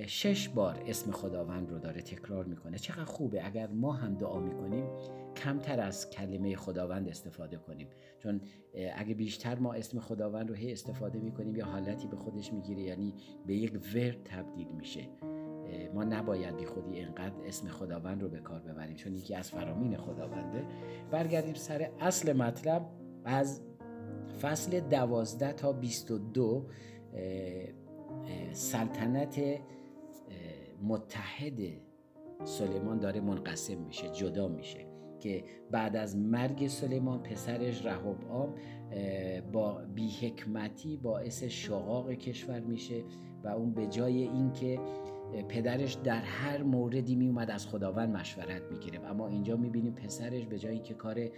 شش 0.07 0.50
بار 0.50 0.83
اسم 0.88 1.11
خداوند 1.11 1.69
رو 1.69 1.79
داره 1.79 2.01
تکرار 2.01 2.45
می‌کنه. 2.45 2.77
چقدر 2.77 3.03
خوبه. 3.03 3.45
اگر 3.45 3.67
ما 3.67 3.93
هم 3.93 4.15
دعا 4.15 4.39
می‌کنیم 4.39 4.85
کمتر 5.35 5.79
از 5.79 6.09
کلمه 6.09 6.55
خداوند 6.55 7.07
استفاده 7.07 7.57
کنیم. 7.57 7.88
چون 8.19 8.41
اگه 8.95 9.13
بیشتر 9.13 9.59
ما 9.59 9.73
اسم 9.73 10.00
خداوند 10.00 10.50
رو 10.50 10.55
هی 10.55 10.71
استفاده 10.71 11.19
می‌کنیم 11.19 11.55
یا 11.55 11.65
حالتی 11.65 12.07
به 12.07 12.15
خودش 12.15 12.53
می‌گیره 12.53 12.81
یعنی 12.81 13.13
به 13.47 13.55
یک 13.55 13.73
ورد 13.95 14.23
تبدیل 14.23 14.67
میشه. 14.67 15.01
ما 15.93 16.03
نباید 16.03 16.57
بی 16.57 16.65
خودی 16.65 16.95
اینقدر 16.95 17.35
اسم 17.45 17.67
خداوند 17.67 18.23
رو 18.23 18.29
به 18.29 18.39
کار 18.39 18.59
ببریم 18.59 18.95
چون 18.95 19.15
یکی 19.15 19.35
از 19.35 19.51
فرامین 19.51 19.97
خداونده. 19.97 20.65
برگردیم 21.11 21.53
سر 21.53 21.89
اصل 22.00 22.33
مطلب. 22.33 22.89
از 23.25 23.61
فصل 24.41 24.79
دوازده 24.79 25.53
تا 25.53 25.73
بیست 25.73 26.11
و 26.11 26.17
دو 26.17 26.67
سلطنت 28.51 29.41
متحد 30.83 31.59
سلیمان 32.43 33.00
داره 33.00 33.21
منقسم 33.21 33.77
میشه 33.77 34.09
جدا 34.09 34.47
میشه 34.47 34.85
که 35.19 35.43
بعد 35.71 35.95
از 35.95 36.17
مرگ 36.17 36.67
سلیمان 36.67 37.23
پسرش 37.23 37.85
رهب 37.85 38.17
با 39.51 39.81
بیحکمتی 39.95 40.97
باعث 40.97 41.43
شقاق 41.43 42.11
کشور 42.11 42.59
میشه 42.59 43.03
و 43.43 43.47
اون 43.47 43.73
به 43.73 43.88
جای 43.88 44.23
اینکه 44.23 44.79
پدرش 45.50 45.93
در 45.93 46.21
هر 46.21 46.63
موردی 46.63 47.15
می 47.15 47.27
اومد 47.27 47.51
از 47.51 47.67
خداوند 47.67 48.15
مشورت 48.15 48.61
می‌گیره. 48.71 49.00
اما 49.00 49.27
اینجا 49.27 49.57
می‌بینیم 49.57 49.93
پسرش 49.93 50.45
به 50.45 50.59
جایی 50.59 50.79
که 50.79 50.93
کار 50.93 51.29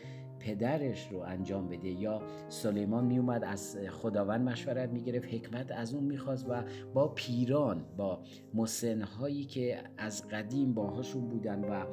پدرش 0.44 1.12
رو 1.12 1.20
انجام 1.20 1.68
بده. 1.68 1.90
یا 1.90 2.22
سلیمان 2.50 3.06
میومد 3.06 3.44
از 3.44 3.78
خداوند 3.90 4.50
مشورت 4.50 4.90
می‌گرفت 4.90 5.34
حکمت 5.34 5.72
از 5.72 5.94
اون 5.94 6.04
می‌خواست 6.04 6.46
و 6.50 6.64
با 6.94 7.08
پیران 7.08 7.86
با 7.98 8.20
مسنهایی 8.54 9.46
که 9.46 9.78
از 9.98 10.28
قدیم 10.28 10.74
باهاشون 10.74 11.28
بودن 11.30 11.64
و 11.64 11.86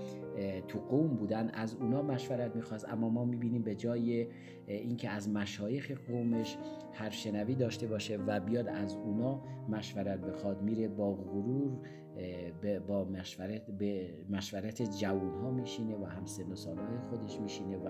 تو 0.69 0.79
قوم 0.79 1.09
بودن 1.09 1.49
از 1.49 1.75
اونا 1.75 2.03
مشورت 2.03 2.57
می‌خواست. 2.57 2.89
اما 2.89 3.09
ما 3.09 3.25
می‌بینیم 3.25 3.63
به 3.63 3.75
جای 3.75 4.27
اینکه 4.67 5.09
از 5.09 5.29
مشایخ 5.29 5.91
قومش 5.91 6.57
هر 6.93 7.11
شنوی 7.11 7.55
داشته 7.55 7.87
باشه 7.87 8.17
و 8.17 8.41
بیاد 8.41 8.69
از 8.69 8.97
اونا 8.97 9.43
مشورت 9.69 10.21
بخواد 10.21 10.63
میره 10.63 10.89
با 10.89 11.15
غرور 11.15 11.79
با 12.89 13.05
مشورت 13.05 13.71
به 13.71 14.15
مشورت 14.31 14.99
جوون 14.99 15.35
ها 15.35 15.51
میشینه 15.51 15.97
و 15.97 16.05
هم 16.05 16.27
سن 16.27 16.53
و 16.53 16.57
سالهای 16.57 16.99
خودش 17.11 17.41
میشینه 17.41 17.77
و 17.77 17.89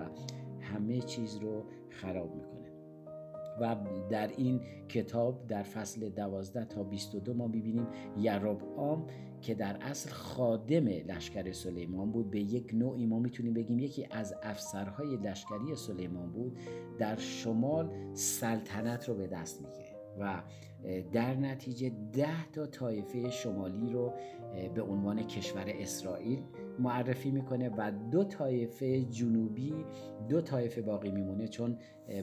همه 0.61 1.01
چیز 1.01 1.37
رو 1.37 1.65
خراب 1.89 2.35
می‌کنه. 2.35 2.71
و 3.61 3.77
در 4.11 4.31
این 4.37 4.61
کتاب 4.89 5.47
در 5.47 5.63
فصل 5.63 6.09
12 6.09 6.65
تا 6.65 6.83
22 6.83 7.35
ما 7.35 7.47
می‌بینیم 7.47 7.87
یربعام 8.19 9.07
که 9.41 9.55
در 9.55 9.77
اصل 9.81 10.11
خادم 10.11 10.87
لشکر 10.87 11.53
سلیمان 11.53 12.13
بود. 12.13 12.31
به 12.31 12.41
یک 12.41 12.71
نوعی 12.75 13.07
ما 13.07 13.19
می‌تونیم 13.19 13.55
بگیم 13.55 13.79
یکی 13.79 14.07
از 14.11 14.35
افسرهای 14.43 15.17
لشکری 15.17 15.77
سلیمان 15.77 16.33
بود. 16.33 16.59
در 16.99 17.17
شمال 17.17 17.91
سلطنت 18.15 19.09
رو 19.09 19.15
به 19.15 19.27
دست 19.27 19.63
می‌گیره 19.63 19.97
و 20.21 20.43
در 21.13 21.35
نتیجه 21.35 21.93
ده 22.13 22.51
تا 22.53 22.67
طایفه 22.67 23.31
شمالی 23.31 23.93
رو 23.93 24.13
به 24.75 24.83
عنوان 24.83 25.23
کشور 25.27 25.65
اسرائیل 25.67 26.43
معرفی 26.81 27.31
می‌کنه 27.31 27.71
و 27.77 27.93
دو 28.11 28.25
طایفه 28.25 29.05
جنوبی 29.05 29.75
دو 30.29 30.41
طایفه 30.41 30.83
باقی 30.83 31.11
میمونه 31.11 31.49
چون 31.49 31.79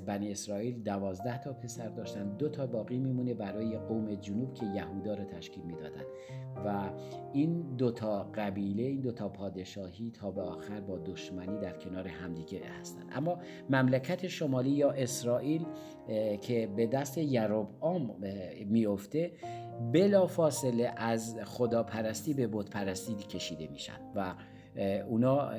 بنی 0.05 0.31
اسرائیل 0.31 0.83
دوازده 0.83 1.41
تا 1.41 1.53
پسر 1.53 1.89
داشتن 1.89 2.37
دو 2.37 2.49
تا 2.49 2.67
باقی 2.67 2.97
میمونه 2.97 3.33
برای 3.33 3.77
قوم 3.77 4.15
جنوب 4.15 4.53
که 4.53 4.65
یهودا 4.65 5.13
رو 5.13 5.23
تشکیل 5.23 5.63
می‌دادن. 5.63 6.03
و 6.65 6.89
این 7.33 7.61
دو 7.77 7.91
تا 7.91 8.23
قبیله 8.23 8.83
این 8.83 9.01
دو 9.01 9.11
تا 9.11 9.29
پادشاهی 9.29 10.11
تا 10.11 10.31
به 10.31 10.41
آخر 10.41 10.79
با 10.79 10.97
دشمنی 10.97 11.59
در 11.59 11.77
کنار 11.77 12.07
همدیگه 12.07 12.61
هستند 12.79 13.05
اما 13.11 13.39
مملکت 13.69 14.27
شمالی 14.27 14.69
یا 14.69 14.91
اسرائیل 14.91 15.65
که 16.41 16.69
به 16.75 16.87
دست 16.87 17.17
یروبعام 17.17 18.15
میفته 18.65 19.31
بلا 19.93 20.27
فاصله 20.27 20.93
از 20.97 21.35
خداپرستی 21.45 22.33
به 22.33 22.47
بت 22.47 22.69
پرستی 22.69 23.15
کشیده 23.15 23.67
میشن 23.67 23.99
و 24.15 24.35
اونا 25.07 25.49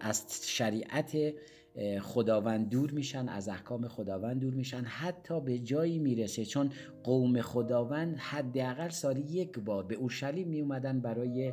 از 0.00 0.26
شریعت 0.42 1.16
خداوند 2.00 2.68
دور 2.68 2.90
میشن 2.90 3.28
از 3.28 3.48
احکام 3.48 3.88
خداوند 3.88 4.40
دور 4.40 4.54
میشن 4.54 4.84
حتی 4.84 5.40
به 5.40 5.58
جایی 5.58 5.98
می‌رسه. 5.98 6.44
چون 6.44 6.70
قوم 7.04 7.40
خداوند 7.40 8.16
حداقل 8.16 8.88
سالی 8.88 9.20
یک 9.20 9.58
بار 9.58 9.84
به 9.84 9.94
اورشلیم 9.94 10.48
می 10.48 10.60
اومدن 10.60 11.00
برای 11.00 11.52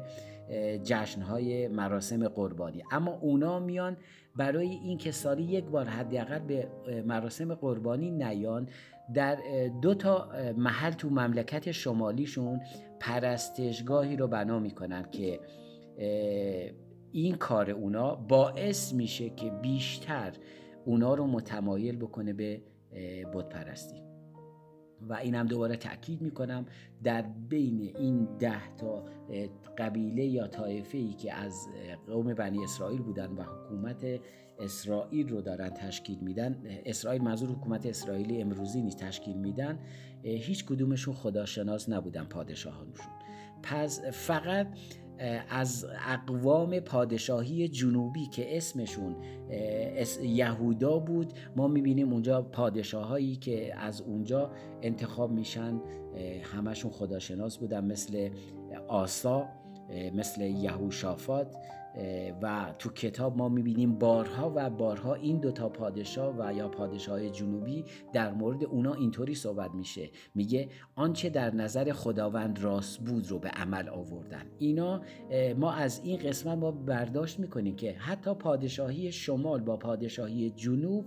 جشنهای 0.84 1.68
مراسم 1.68 2.28
قربانی. 2.28 2.84
اما 2.92 3.12
اونا 3.12 3.60
میان 3.60 3.98
برای 4.38 4.70
اینکه 4.70 5.12
سالی 5.12 5.44
یک 5.44 5.66
بار 5.66 5.86
حداقل 5.86 6.40
به 6.40 6.68
مراسم 7.06 7.54
قربانی 7.54 8.12
نیان 8.12 8.70
در 9.14 9.38
دو 9.82 9.94
تا 9.96 10.30
محل 10.58 10.92
تو 10.92 11.10
مملکت 11.10 11.72
شمالیشون 11.72 12.62
پرستشگاهی 13.00 14.16
رو 14.16 14.28
بنا 14.28 14.60
می‌کنن 14.60 15.06
که 15.12 15.40
این 17.12 17.36
کار 17.36 17.72
اونا 17.72 18.16
باعث 18.16 18.94
میشه 18.94 19.30
که 19.30 19.50
بیشتر 19.50 20.34
اونا 20.86 21.14
رو 21.14 21.28
متمایل 21.28 21.98
بکنه 21.98 22.34
به 22.34 22.62
بت 23.34 23.50
پرستی 23.50 24.07
و 25.02 25.14
اینم 25.14 25.46
دوباره 25.46 25.76
تاکید 25.76 26.22
می‌کنم 26.22 26.66
در 27.04 27.22
بین 27.22 27.82
این 27.82 28.28
ده 28.40 28.76
تا 28.76 29.06
قبیله 29.78 30.26
یا 30.26 30.48
طایفه 30.48 30.98
ای 30.98 31.14
که 31.14 31.34
از 31.34 31.68
قوم 32.08 32.34
بنی 32.34 32.64
اسرائیل 32.64 33.02
بودن 33.02 33.32
و 33.32 33.44
حکومت 33.44 34.06
اسرائیل 34.60 35.30
رو 35.30 35.42
دارن 35.42 35.70
تشکیل 35.70 36.20
میدن 36.20 36.64
اسرائیل 36.86 37.22
منظور 37.22 37.50
حکومت 37.50 37.86
اسرائیلی 37.86 38.42
امروزی 38.42 38.82
نیست 38.82 38.98
تشکیل 38.98 39.38
میدن 39.38 39.80
هیچ 40.24 40.66
کدومشون 40.66 41.14
خداشناس 41.14 41.90
نبودن 41.90 42.24
پادشاهانشون. 42.24 43.12
پس 43.64 44.02
فقط 44.02 44.68
از 45.50 45.86
اقوام 46.08 46.80
پادشاهی 46.80 47.68
جنوبی 47.68 48.26
که 48.26 48.58
اسمشون 48.58 49.16
یهودا 50.24 51.00
بود 51.00 51.34
ما 51.56 51.68
می‌بینیم 51.68 52.14
اونجا 52.14 52.42
پادشاهایی 52.42 53.36
که 53.36 53.76
از 53.76 54.02
اونجا 54.02 54.52
انتخاب 54.82 55.32
میشن. 55.32 55.82
همشون 56.44 56.92
خداشناس 56.92 57.58
بودن 57.58 57.86
مثل 57.86 58.30
آسا 58.88 59.46
مثل 60.16 60.42
یهوشافات. 60.42 61.56
و 62.42 62.74
تو 62.80 62.90
کتاب 62.90 63.38
ما 63.38 63.50
می‌بینیم 63.50 64.00
بارها 64.00 64.52
و 64.56 64.70
بارها 64.70 65.14
این 65.14 65.38
دوتا 65.40 65.70
پادشاه 65.70 66.36
و 66.40 66.54
یا 66.54 66.68
پادشاه 66.68 67.30
جنوبی 67.30 67.86
در 68.14 68.34
مورد 68.34 68.64
اونا 68.64 68.94
اینطوری 68.94 69.36
صحبت 69.36 69.72
میشه. 69.76 70.10
میگه 70.36 70.70
آنچه 70.96 71.30
در 71.30 71.56
نظر 71.56 71.92
خداوند 71.92 72.64
راست 72.64 73.00
بود 73.00 73.28
رو 73.28 73.40
به 73.40 73.50
عمل 73.50 73.90
آوردن. 73.90 74.46
اینا 74.60 75.02
ما 75.58 75.74
از 75.74 76.02
این 76.04 76.20
قسمت 76.20 76.58
ما 76.58 76.72
برداشت 76.72 77.40
می‌کنیم 77.40 77.76
که 77.76 77.94
حتی 77.94 78.34
پادشاهی 78.34 79.12
شمال 79.12 79.62
با 79.62 79.78
پادشاهی 79.78 80.50
جنوب 80.50 81.06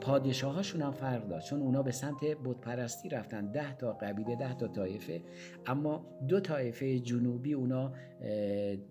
پادشاهاشون 0.00 0.82
هم 0.82 0.92
فرق 0.92 1.28
داشت. 1.28 1.48
چون 1.48 1.60
اونا 1.60 1.82
به 1.82 1.90
سمت 1.90 2.24
بتپرستی 2.24 3.08
رفتن. 3.08 3.52
ده 3.52 3.76
تا 3.76 3.92
قبیله 3.92 4.36
ده 4.36 4.54
تا 4.54 4.68
طایفه. 4.68 5.22
اما 5.66 6.04
دو 6.28 6.40
طایفه 6.40 6.98
جنوبی 6.98 7.52
اونا 7.52 7.92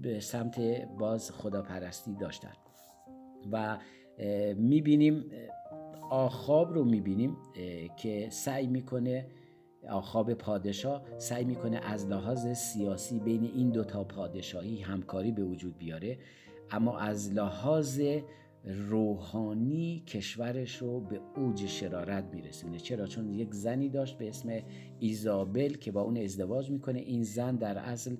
به 0.01 0.19
سمت 0.19 0.59
باز 1.00 1.31
خداپرستی 1.31 2.15
داشتن. 2.15 2.53
و 3.51 3.77
می‌بینیم 4.55 5.25
آخاب 6.09 6.74
رو 6.74 6.83
می‌بینیم 6.86 7.38
که 7.97 8.27
سعی 8.29 8.67
می‌کنه 8.67 9.27
آخاب 9.89 10.33
پادشاه 10.33 11.03
سعی 11.17 11.45
می‌کنه 11.45 11.79
از 11.83 12.07
لحاظ 12.07 12.47
سیاسی 12.47 13.19
بین 13.19 13.43
این 13.43 13.69
دوتا 13.69 14.03
پادشاهی 14.03 14.81
همکاری 14.81 15.31
به 15.31 15.43
وجود 15.43 15.77
بیاره. 15.77 16.17
اما 16.71 17.00
از 17.00 17.33
لحاظ 17.33 18.01
روحانی 18.67 20.03
کشورش 20.07 20.75
رو 20.75 21.00
به 21.00 21.19
اوج 21.36 21.65
شرارت 21.65 22.24
میرسونه. 22.33 22.79
چرا؟ 22.79 23.07
چون 23.07 23.33
یک 23.33 23.53
زنی 23.53 23.89
داشت 23.89 24.17
به 24.17 24.29
اسم 24.29 24.59
ایزابل 25.00 25.74
که 25.74 25.91
با 25.91 26.01
اون 26.01 26.17
ازدواج 26.17 26.71
می‌کنه. 26.71 27.00
این 27.00 27.24
زن 27.24 27.55
در 27.55 27.77
اصل 27.77 28.15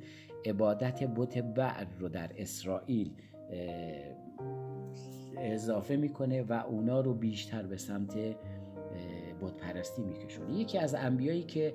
عبادت 0.46 1.04
بت 1.04 1.38
بعد 1.38 1.88
رو 2.00 2.10
در 2.10 2.32
اسرائیل 2.38 3.12
اضافه 5.38 5.96
می‌کنه 5.96 6.44
و 6.44 6.63
اونا 6.68 7.01
رو 7.01 7.13
بیشتر 7.13 7.63
به 7.63 7.77
سمت 7.77 8.16
بت 9.42 9.58
پرستی 9.58 10.01
میکشونه. 10.01 10.60
یکی 10.60 10.77
از 10.77 10.96
انبیایی 10.96 11.44
که 11.44 11.74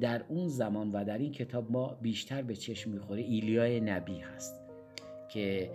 در 0.00 0.24
اون 0.28 0.48
زمان 0.48 0.92
و 0.92 1.04
در 1.04 1.18
این 1.18 1.32
کتاب 1.32 1.72
ما 1.72 1.98
بیشتر 2.02 2.42
به 2.42 2.56
چشم 2.56 2.90
می‌خوره 2.90 3.22
ایلیای 3.22 3.80
نبی 3.80 4.18
هست 4.18 4.62
که 5.28 5.70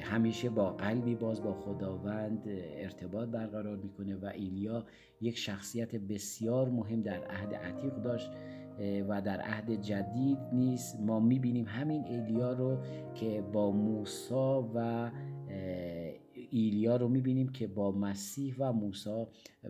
همیشه 0.00 0.50
با 0.50 0.70
قلبی 0.70 1.14
باز 1.14 1.42
با 1.42 1.54
خداوند 1.54 2.42
ارتباط 2.76 3.28
برقرار 3.28 3.76
می‌کنه 3.76 4.16
و 4.16 4.30
ایلیا 4.34 4.84
یک 5.20 5.38
شخصیت 5.38 5.94
بسیار 5.94 6.68
مهم 6.68 7.02
در 7.02 7.24
عهد 7.24 7.54
عتیق 7.54 7.94
داشت 7.94 8.30
و 9.08 9.22
در 9.22 9.40
عهد 9.40 9.82
جدید 9.82 10.38
نیست 10.52 11.00
ما 11.00 11.20
می‌بینیم 11.20 11.64
همین 11.68 12.04
ایلیا 12.04 12.52
رو 12.52 12.78
که 13.14 13.42
با 13.52 13.70
موسا 13.70 14.70
و 14.74 15.10
ایلیا 16.50 16.96
رو 16.96 17.08
می‌بینیم 17.08 17.48
که 17.48 17.66
با 17.66 17.92
مسیح 17.92 18.54
و 18.58 18.72
موسی 18.72 19.26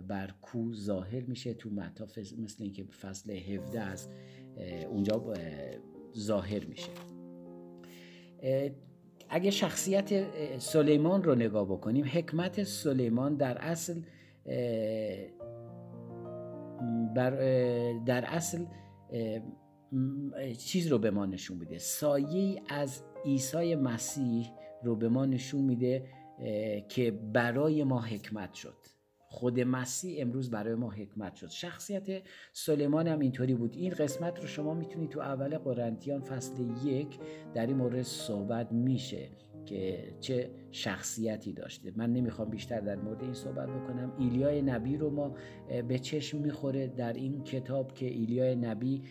بر 0.08 0.34
کو 0.42 0.74
ظاهر 0.74 1.22
میشه 1.22 1.54
تو 1.54 1.70
مطاف 1.70 2.18
مثل 2.18 2.62
اینکه 2.62 2.84
فصل 2.84 3.32
17 3.32 3.80
از 3.80 4.08
اونجا 4.90 5.34
ظاهر 6.16 6.64
میشه. 6.64 6.90
اگه 9.30 9.50
شخصیت 9.50 10.26
سلیمان 10.58 11.22
رو 11.22 11.34
نگاه 11.34 11.64
بکنیم 11.64 12.04
حکمت 12.12 12.62
سلیمان 12.62 13.36
در 13.36 13.58
اصل 13.58 14.02
بر 17.14 17.30
در 18.06 18.24
اصل 18.24 18.64
چیز 20.58 20.86
رو 20.86 20.98
به 20.98 21.10
ما 21.10 21.26
نشون 21.26 21.58
میده. 21.58 21.78
سایه 21.78 22.62
از 22.68 23.02
عیسی 23.24 23.74
مسیح 23.74 24.50
رو 24.82 24.96
به 24.96 25.08
ما 25.08 25.26
نشون 25.26 25.64
میده 25.64 26.06
که 26.88 27.10
برای 27.10 27.84
ما 27.84 28.00
حکمت 28.00 28.54
شد. 28.54 28.97
خود 29.30 29.60
مسیح 29.60 30.22
امروز 30.22 30.50
برای 30.50 30.74
ما 30.74 30.90
حکمت 30.90 31.34
شد. 31.34 31.48
شخصیت 31.48 32.22
سلیمان 32.52 33.06
هم 33.06 33.18
اینطوری 33.18 33.54
بود. 33.54 33.74
این 33.74 33.92
قسمت 33.92 34.40
رو 34.40 34.46
شما 34.46 34.74
می‌تونید 34.74 35.10
تو 35.10 35.20
اول 35.20 35.58
قرنتیان 35.58 36.20
فصل 36.20 36.54
یک 36.84 37.18
در 37.54 37.66
این 37.66 37.76
مورد 37.76 38.02
صحبت 38.02 38.72
میشه 38.72 39.28
که 39.66 40.14
چه 40.20 40.50
شخصیتی 40.70 41.52
داشته. 41.52 41.92
من 41.96 42.12
نمی‌خوام 42.12 42.50
بیشتر 42.50 42.80
در 42.80 42.96
مورد 42.96 43.22
این 43.22 43.32
صحبت 43.32 43.68
بکنم. 43.68 44.12
ایلیای 44.18 44.62
نبی 44.62 44.96
رو 44.96 45.10
ما 45.10 45.34
به 45.88 45.98
چشم 45.98 46.38
می‌خوره 46.38 46.86
در 46.86 47.12
این 47.12 47.44
کتاب 47.44 47.94
که 47.94 48.06
ایلیای 48.06 48.56
نبی 48.56 49.02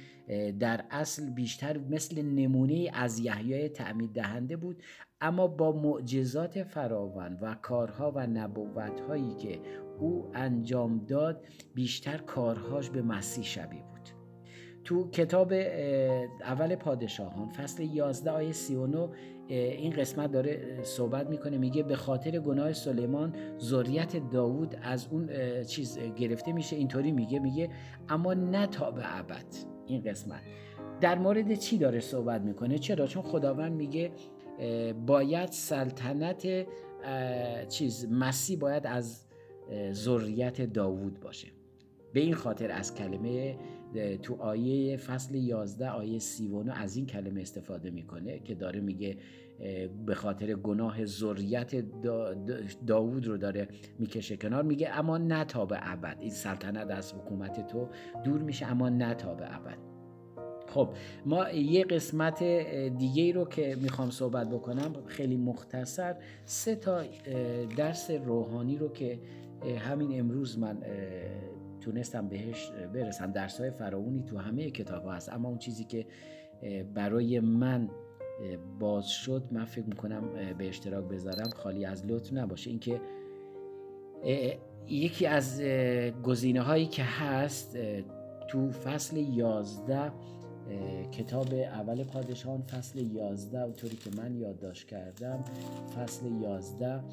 در 0.59 0.85
اصل 0.91 1.29
بیشتر 1.29 1.77
مثل 1.77 2.21
نمونه 2.21 2.89
از 2.93 3.19
یحیای 3.19 3.69
تعمید 3.69 4.13
دهنده 4.13 4.57
بود. 4.57 4.83
اما 5.21 5.47
با 5.47 5.71
معجزات 5.71 6.63
فراوان 6.63 7.37
و 7.41 7.55
کارها 7.61 8.11
و 8.11 8.27
نبوت 8.27 8.99
هایی 8.99 9.35
که 9.35 9.59
او 9.99 10.31
انجام 10.33 11.05
داد 11.05 11.45
بیشتر 11.73 12.17
کارهاش 12.17 12.89
به 12.89 13.01
مسیح 13.01 13.43
شبیه 13.43 13.81
بود. 13.81 13.97
تو 14.83 15.09
کتاب 15.09 15.53
اول 16.41 16.75
پادشاهان 16.75 17.49
فصل 17.49 17.83
11 17.83 18.31
آیه 18.31 18.51
39 18.51 19.09
این 19.47 19.93
قسمت 19.93 20.31
داره 20.31 20.79
صحبت 20.83 21.29
می‌کنه 21.29 21.57
میگه 21.57 21.83
به 21.83 21.95
خاطر 21.95 22.39
گناه 22.39 22.73
سلیمان 22.73 23.35
ذریت 23.59 24.29
داوود 24.29 24.75
از 24.81 25.07
اون 25.11 25.29
چیز 25.63 25.99
گرفته 25.99 26.53
میشه 26.53 26.75
اینطوری 26.75 27.11
میگه 27.11 27.39
میگه 27.39 27.69
اما 28.09 28.33
نه 28.33 28.67
تا 28.67 28.91
به 28.91 29.19
ابد. 29.19 29.45
این 29.85 30.01
قسمت. 30.01 30.41
در 31.01 31.17
مورد 31.17 31.55
چی 31.55 31.77
داره 31.77 31.99
صحبت 31.99 32.41
می‌کنه؟ 32.41 32.77
چرا؟ 32.77 33.07
چون 33.07 33.23
خداوند 33.23 33.73
میگه 33.73 34.11
باید 35.05 35.49
سلطنت 35.51 36.67
چیز 37.69 38.07
مسیح 38.11 38.59
باید 38.59 38.87
از 38.87 39.26
ذریت 39.91 40.61
داوود 40.61 41.19
باشه. 41.19 41.47
به 42.13 42.19
این 42.19 42.33
خاطر 42.33 42.71
از 42.71 42.95
کلمه 42.95 43.57
تو 44.23 44.35
آیه 44.35 44.97
فصل 44.97 45.35
11 45.35 45.89
آیه 45.89 46.19
39 46.19 46.81
از 46.81 46.95
این 46.95 47.05
کلمه 47.05 47.41
استفاده 47.41 47.91
می‌کنه 47.91 48.39
که 48.39 48.55
داره 48.55 48.79
میگه 48.79 49.17
به 50.05 50.15
خاطر 50.15 50.53
گناه 50.53 51.05
ذریت 51.05 51.75
داوود 52.87 53.27
رو 53.27 53.37
داره 53.37 53.67
می‌کشه 53.99 54.37
کنار 54.37 54.63
میگه 54.63 54.89
اما 54.89 55.17
نه 55.17 55.45
تا 55.45 55.65
به 55.65 55.77
ابد. 55.81 56.17
این 56.19 56.29
سلطنت 56.29 56.91
از 56.91 57.13
حکومت 57.13 57.67
تو 57.67 57.89
دور 58.23 58.41
میشه 58.41 58.65
اما 58.65 58.89
نه 58.89 59.13
تا 59.13 59.35
به 59.35 59.55
ابد. 59.55 59.77
خب 60.67 60.89
ما 61.25 61.49
یه 61.49 61.83
قسمت 61.83 62.43
دیگه 62.97 63.33
رو 63.33 63.45
که 63.45 63.77
می‌خوام 63.81 64.09
صحبت 64.09 64.49
بکنم 64.49 64.93
خیلی 65.05 65.37
مختصر 65.37 66.15
سه 66.45 66.75
تا 66.75 67.03
درس 67.77 68.11
روحانی 68.11 68.77
رو 68.77 68.89
که 68.89 69.19
همین 69.79 70.19
امروز 70.19 70.59
من 70.59 70.77
تونستم 71.81 72.27
بهش 72.27 72.71
برسم. 72.93 73.31
درس 73.31 73.61
های 73.61 73.71
فراونی 73.71 74.23
تو 74.23 74.37
همه 74.37 74.71
کتاب 74.71 75.03
ها 75.03 75.11
هست. 75.11 75.33
اما 75.33 75.49
اون 75.49 75.57
چیزی 75.57 75.83
که 75.83 76.05
برای 76.93 77.39
من 77.39 77.89
باز 78.79 79.09
شد 79.09 79.43
من 79.51 79.65
فکر 79.65 79.85
می‌کنم 79.85 80.23
به 80.57 80.67
اشتراک 80.67 81.05
بذارم 81.05 81.49
خالی 81.55 81.85
از 81.85 82.05
لطف 82.05 82.33
نباشه. 82.33 82.69
اینکه 82.69 83.01
یکی 84.87 85.25
از 85.25 85.61
گزینه 86.23 86.61
هایی 86.61 86.85
که 86.85 87.03
هست 87.03 87.77
تو 88.47 88.71
فصل 88.71 89.17
11 89.17 90.11
کتاب 91.11 91.53
اول 91.53 92.03
پادشاهان 92.03 92.61
فصل 92.61 92.99
11 92.99 93.61
اونطوری 93.61 93.95
که 93.95 94.09
من 94.17 94.35
یادداشت 94.35 94.87
کردم 94.87 95.43
فصل 95.95 96.25
11 96.25 97.03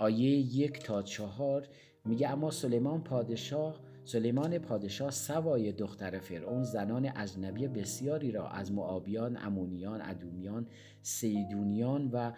آیه 0.00 0.30
یک 0.56 0.82
تا 0.82 1.02
چهار 1.02 1.68
میگه 2.04 2.28
اما 2.28 2.50
سلیمان 2.50 3.02
پادشاه 3.02 3.80
سلیمان 4.04 4.58
پادشاه 4.58 5.10
سوای 5.10 5.72
دختر 5.72 6.18
فرعون 6.18 6.62
زنان 6.62 7.12
اجنبی 7.16 7.68
بسیاری 7.68 8.32
را 8.32 8.48
از 8.48 8.72
معابیان، 8.72 9.36
امونیان، 9.36 10.00
ادومیان، 10.02 10.66
سیدونیان 11.02 12.10
و 12.12 12.32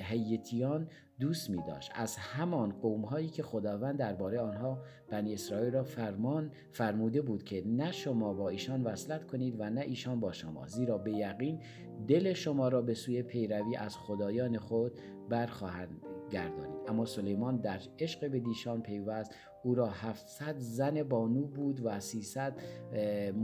هیتیان 0.00 0.88
دوست 1.20 1.50
می 1.50 1.62
داشت. 1.66 1.90
از 1.94 2.16
همان 2.16 2.72
قوم 2.72 3.04
هایی 3.04 3.28
که 3.28 3.42
خداوند 3.42 3.98
درباره 3.98 4.40
آنها 4.40 4.82
بنی 5.10 5.34
اسرائیل 5.34 5.72
را 5.72 5.84
فرمان 5.84 6.50
فرموده 6.70 7.22
بود 7.22 7.44
که 7.44 7.62
نه 7.66 7.92
شما 7.92 8.34
با 8.34 8.48
ایشان 8.48 8.82
وصلت 8.82 9.26
کنید 9.26 9.54
و 9.58 9.70
نه 9.70 9.80
ایشان 9.80 10.20
با 10.20 10.32
شما 10.32 10.66
زیرا 10.66 10.98
به 10.98 11.12
یقین 11.12 11.60
دل 12.08 12.32
شما 12.32 12.68
را 12.68 12.82
به 12.82 12.94
سوی 12.94 13.22
پیروی 13.22 13.76
از 13.76 13.96
خدایان 13.96 14.58
خود 14.58 14.92
برخواهند 15.28 16.02
گردانید 16.30 16.73
اما 16.88 17.04
سلیمان 17.04 17.56
در 17.56 17.80
عشق 17.98 18.26
دیشان 18.26 18.82
پیوست. 18.82 19.34
او 19.64 19.74
را 19.74 19.86
700 19.86 20.58
زن 20.58 21.02
بانو 21.02 21.46
بود 21.46 21.80
و 21.84 22.00
300 22.00 22.54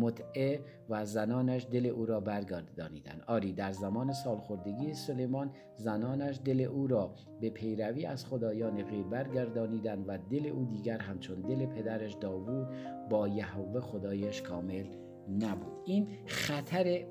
متعه 0.01 0.61
و 0.89 1.05
زنانش 1.05 1.67
دل 1.73 1.87
او 1.87 2.07
را 2.07 2.21
برگردانیدند. 2.21 3.23
آری 3.27 3.53
در 3.53 3.73
زمان 3.73 4.13
سالخوردگی 4.13 4.95
سلیمان 4.95 5.51
زنانش 5.77 6.41
دل 6.45 6.61
او 6.61 6.87
را 6.87 7.15
به 7.41 7.51
پیروی 7.51 8.07
از 8.07 8.27
خدایان 8.27 8.83
غیر 8.83 9.03
برگردانیدند 9.03 10.05
و 10.09 10.19
دل 10.19 10.47
او 10.47 10.65
دیگر 10.65 10.99
همچون 10.99 11.41
دل 11.41 11.67
پدرش 11.67 12.15
داوود 12.15 12.69
با 13.11 13.29
یهوه 13.29 13.81
خدایش 13.81 14.43
کامل 14.43 14.87
نبود. 15.29 15.83
این 15.85 16.09
خطر 16.27 17.07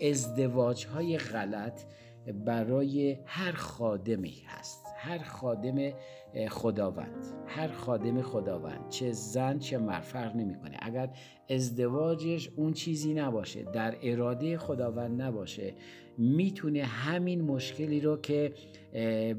ازدواج 0.00 0.86
های 0.86 1.18
غلط 1.18 1.82
برای 2.44 3.18
هر 3.24 3.52
خادمی 3.52 4.42
هست. 4.46 4.81
هر 5.04 5.18
خادم 5.18 5.92
خداوند 6.48 7.26
هر 7.46 7.68
خادم 7.68 8.22
خداوند 8.22 8.88
چه 8.88 9.12
زن 9.12 9.58
چه 9.58 9.78
مرد 9.78 10.02
فرق 10.02 10.36
نمی‌کنه. 10.36 10.76
اگر 10.82 11.10
ازدواجش 11.50 12.50
اون 12.56 12.72
چیزی 12.72 13.14
نباشه 13.14 13.62
در 13.62 13.96
اراده 14.02 14.58
خداوند 14.58 15.22
نباشه 15.22 15.74
می‌تونه 16.18 16.84
همین 16.84 17.40
مشکلی 17.40 18.00
رو 18.00 18.16
که 18.16 18.54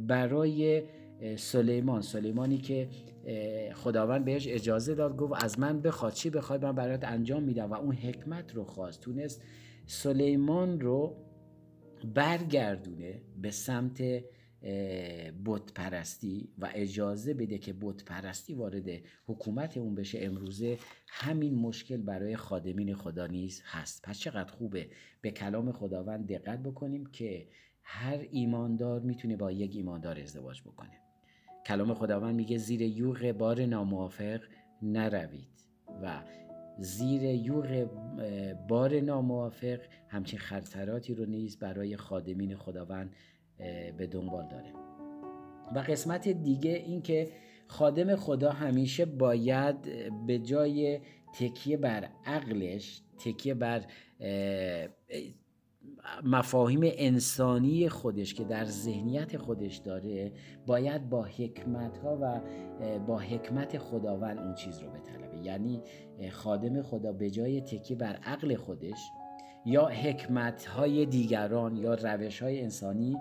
برای 0.08 0.84
سلیمان 1.36 2.02
سلیمانی 2.02 2.58
که 2.58 2.90
خداوند 3.74 4.26
بهش 4.26 4.48
اجازه 4.48 4.96
داد 4.96 5.18
گفت 5.18 5.44
از 5.44 5.60
من 5.60 5.82
بخواد 5.82 6.14
چی 6.14 6.30
بخواد 6.30 6.66
من 6.66 6.76
برات 6.76 7.04
انجام 7.04 7.44
میدم. 7.44 7.72
و 7.72 7.74
اون 7.74 7.96
حکمت 7.96 8.56
رو 8.56 8.64
خواست. 8.64 9.02
تونست 9.02 9.44
سلیمان 9.86 10.80
رو 10.80 11.16
برگردونه 12.16 13.22
به 13.42 13.52
سمت 13.52 14.04
بت 15.46 15.74
پرستی 15.76 16.50
و 16.58 16.70
اجازه 16.74 17.34
بده 17.34 17.58
که 17.58 17.74
بت 17.82 18.04
پرستی 18.04 18.54
وارد 18.54 18.90
حکومت 19.28 19.78
اون 19.78 19.96
بشه. 19.96 20.20
امروزه 20.22 20.78
همین 21.08 21.56
مشکل 21.56 21.98
برای 21.98 22.36
خادمین 22.36 22.96
خدا 22.96 23.28
نیز 23.28 23.62
هست. 23.66 24.02
پس 24.02 24.20
چقدر 24.20 24.52
خوبه 24.52 24.90
به 25.22 25.32
کلام 25.32 25.72
خداوند 25.72 26.28
دقت 26.28 26.60
بکنیم 26.60 27.06
که 27.06 27.48
هر 27.84 28.28
ایماندار 28.32 29.02
می‌تونه 29.02 29.36
با 29.36 29.52
یک 29.52 29.76
ایماندار 29.76 30.20
ازدواج 30.20 30.62
بکنه. 30.62 31.00
کلام 31.66 31.94
خداوند 31.94 32.36
میگه 32.36 32.58
زیر 32.58 32.82
یوغ 32.82 33.32
بار 33.32 33.66
ناموافق 33.66 34.42
نروید 34.82 35.64
و 36.04 36.24
زیر 36.80 37.24
یوغ 37.24 37.88
بار 38.68 39.00
ناموافق 39.00 39.80
همچین 40.08 40.40
خطراتی 40.40 41.14
رو 41.14 41.26
نیز 41.26 41.60
برای 41.60 41.98
خادمین 41.98 42.56
خداوند 42.56 43.16
به 43.98 44.08
دنبال 44.08 44.48
داره. 44.48 44.74
و 45.76 45.80
قسمت 45.80 46.28
دیگه 46.28 46.72
این 46.72 47.02
که 47.02 47.30
خادم 47.68 48.16
خدا 48.16 48.52
همیشه 48.52 49.06
باید 49.06 49.76
به 50.28 50.40
جای 50.40 51.00
تکیه 51.34 51.78
بر 51.78 52.10
عقلش 52.26 53.02
تکیه 53.18 53.54
بر 53.54 53.86
مفاهیم 56.24 56.80
انسانی 56.84 57.90
خودش 57.90 58.34
که 58.34 58.44
در 58.44 58.66
ذهنیت 58.66 59.38
خودش 59.38 59.78
داره 59.78 60.32
باید 60.68 61.10
با 61.10 61.24
حکمت 61.24 61.98
ها 61.98 62.18
و 62.22 62.42
با 63.00 63.18
حکمت 63.18 63.78
خداوند 63.78 64.40
اون 64.40 64.56
چیز 64.56 64.80
رو 64.80 64.90
بطلبه. 64.90 65.46
یعنی 65.46 65.82
خادم 66.32 66.82
خدا 66.82 67.12
به 67.12 67.30
جای 67.30 67.62
تکیه 67.62 67.98
بر 67.98 68.16
عقل 68.16 68.56
خودش 68.56 69.00
یا 69.66 69.86
حکمت 69.86 70.66
های 70.66 71.06
دیگران 71.06 71.78
یا 71.78 71.94
روش 71.94 72.42
های 72.42 72.62
انسانی 72.62 73.18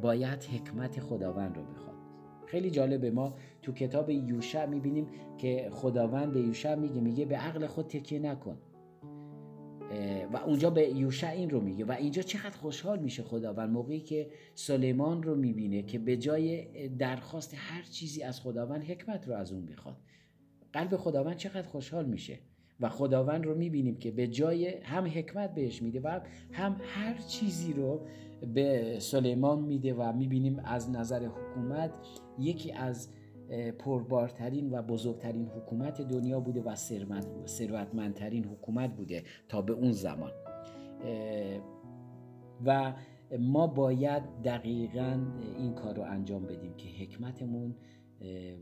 باید 0.00 0.44
حکمت 0.44 1.00
خداوند 1.00 1.56
رو 1.56 1.62
بخواد. 1.62 1.96
خیلی 2.46 2.70
جالبه 2.70 3.10
ما 3.10 3.34
تو 3.62 3.72
کتاب 3.72 4.10
یوشع 4.10 4.66
می‌بینیم 4.66 5.06
که 5.38 5.68
خداوند 5.72 6.32
به 6.32 6.40
یوشع 6.40 6.74
میگه 6.74 7.00
میگه 7.00 7.24
به 7.24 7.36
عقل 7.36 7.66
خود 7.66 7.86
تکیه 7.86 8.18
نکن. 8.18 8.58
و 10.32 10.36
اونجا 10.36 10.70
به 10.70 10.88
یوشع 10.88 11.30
این 11.30 11.50
رو 11.50 11.60
میگه. 11.60 11.84
و 11.84 11.92
اینجا 11.92 12.22
چقدر 12.22 12.56
خوشحال 12.56 12.98
میشه 12.98 13.22
خداوند 13.22 13.70
موقعی 13.70 14.00
که 14.00 14.30
سلیمان 14.54 15.22
رو 15.22 15.34
می‌بینه 15.34 15.82
که 15.82 15.98
به 15.98 16.16
جای 16.16 16.88
درخواست 16.88 17.54
هر 17.56 17.82
چیزی 17.82 18.22
از 18.22 18.40
خداوند 18.40 18.82
حکمت 18.82 19.28
رو 19.28 19.34
از 19.34 19.52
اون 19.52 19.62
می‌خواد 19.62 19.96
قلب 20.72 20.96
خداوند 20.96 21.36
چقدر 21.36 21.68
خوشحال 21.68 22.06
میشه. 22.06 22.38
و 22.80 22.88
خداوند 22.88 23.46
رو 23.46 23.54
می‌بینیم 23.54 23.96
که 23.96 24.10
به 24.10 24.26
جای 24.26 24.68
هم 24.68 25.04
حکمت 25.06 25.54
بهش 25.54 25.82
میده 25.82 26.00
و 26.00 26.20
هم 26.52 26.76
هر 26.82 27.18
چیزی 27.18 27.72
رو 27.72 28.06
به 28.54 28.96
سلیمان 28.98 29.60
میده 29.62 29.94
و 29.94 30.12
می‌بینیم 30.12 30.60
از 30.64 30.90
نظر 30.90 31.26
حکومت 31.26 31.92
یکی 32.38 32.72
از 32.72 33.08
پربارترین 33.78 34.70
و 34.70 34.82
بزرگترین 34.82 35.48
حکومت 35.48 36.00
دنیا 36.02 36.40
بوده 36.40 36.62
و 36.62 36.74
ثروتمندترین 37.46 38.44
حکومت 38.44 38.96
بوده 38.96 39.22
تا 39.48 39.62
به 39.62 39.72
اون 39.72 39.92
زمان. 39.92 40.32
و 42.66 42.94
ما 43.38 43.66
باید 43.66 44.22
دقیقا 44.44 45.26
این 45.58 45.74
کار 45.74 45.96
رو 45.96 46.02
انجام 46.02 46.46
بدیم 46.46 46.74
که 46.74 46.88
حکمتمون 46.88 47.74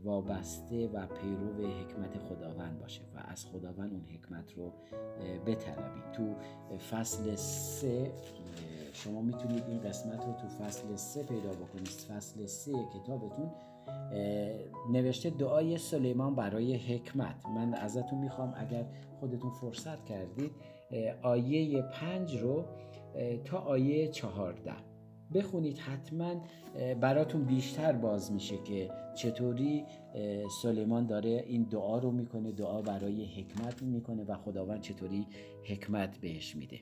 وابسته 0.03 0.87
و 0.87 1.05
پیرو 1.05 1.67
حکمت 1.67 2.17
خداوند 2.17 2.79
باشه 2.79 3.01
و 3.15 3.23
از 3.27 3.45
خداوند 3.45 3.93
اون 3.93 4.05
حکمت 4.05 4.53
رو 4.53 4.73
بطلبید 5.45 6.11
تو 6.13 6.35
فصل 6.91 7.35
سه 7.35 8.11
شما 8.93 9.21
می‌تونید 9.21 9.63
این 9.67 9.81
قسمت 9.81 10.25
رو 10.25 10.33
تو 10.33 10.47
فصل 10.47 10.95
سه 10.95 11.23
پیدا 11.23 11.49
بکنید. 11.49 11.87
فصل 11.87 12.45
سه 12.45 12.71
کتابتون 12.71 13.51
نوشته 14.91 15.29
دعای 15.29 15.77
سلیمان 15.77 16.35
برای 16.35 16.75
حکمت. 16.75 17.45
من 17.45 17.73
ازتون 17.73 18.19
می‌خوام 18.19 18.53
اگر 18.57 18.85
خودتون 19.19 19.51
فرصت 19.51 20.05
کردید 20.05 20.51
آیه 21.21 21.81
پنج 21.81 22.37
رو 22.37 22.65
تا 23.45 23.57
آیه 23.57 24.07
چهارده. 24.07 24.73
بخونید 25.33 25.77
حتما 25.77 26.41
براتون 27.01 27.43
بیشتر 27.43 27.93
باز 27.93 28.31
میشه 28.31 28.57
که 28.57 28.89
چطوری 29.15 29.85
سلیمان 30.61 31.05
داره 31.05 31.29
این 31.47 31.63
دعا 31.63 31.97
رو 31.97 32.11
می‌کنه 32.11 32.51
دعا 32.51 32.81
برای 32.81 33.25
حکمت 33.25 33.83
می‌کنه 33.83 34.23
و 34.23 34.35
خداوند 34.35 34.81
چطوری 34.81 35.27
حکمت 35.63 36.17
بهش 36.17 36.55
میده. 36.55 36.79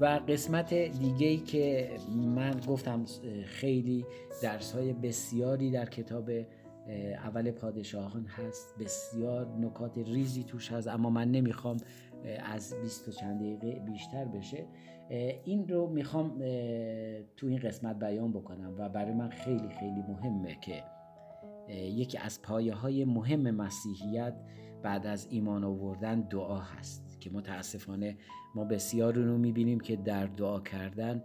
و 0.00 0.20
قسمت 0.28 0.74
دیگه 0.74 1.26
ای 1.26 1.36
که 1.36 1.90
من 2.10 2.60
گفتم 2.68 3.04
خیلی 3.44 4.04
درس 4.42 4.72
های 4.72 4.92
بسیاری 4.92 5.70
در 5.70 5.86
کتاب 5.86 6.30
اول 7.24 7.50
پادشاهان 7.50 8.26
هست 8.26 8.78
بسیار 8.78 9.48
نکات 9.60 9.98
ریزی 9.98 10.44
توش 10.44 10.72
هست 10.72 10.88
اما 10.88 11.10
من 11.10 11.30
نمی‌خوام 11.30 11.76
از 12.44 12.74
20 12.82 13.08
و 13.08 13.12
چند 13.12 13.40
دقیقه 13.40 13.80
بیشتر 13.80 14.24
بشه. 14.24 14.66
این 15.44 15.68
رو 15.68 15.86
می‌خوام 15.86 16.38
تو 17.36 17.46
این 17.46 17.58
قسمت 17.58 17.98
بیان 17.98 18.32
بکنم 18.32 18.74
و 18.78 18.88
برای 18.88 19.14
من 19.14 19.28
خیلی 19.28 19.68
خیلی 19.80 20.02
مهمه 20.08 20.58
که 20.60 20.84
یکی 21.68 22.18
از 22.18 22.42
پایه 22.42 22.74
های 22.74 23.04
مهم 23.04 23.50
مسیحیت 23.50 24.34
بعد 24.82 25.06
از 25.06 25.26
ایمان 25.30 25.64
آوردن 25.64 26.20
دعا 26.20 26.58
هست 26.58 27.20
که 27.20 27.30
متاسفانه 27.30 28.16
ما 28.54 28.64
بسیار 28.64 29.14
رو 29.14 29.38
می‌بینیم 29.38 29.80
که 29.80 29.96
در 29.96 30.26
دعا 30.26 30.60
کردن 30.60 31.22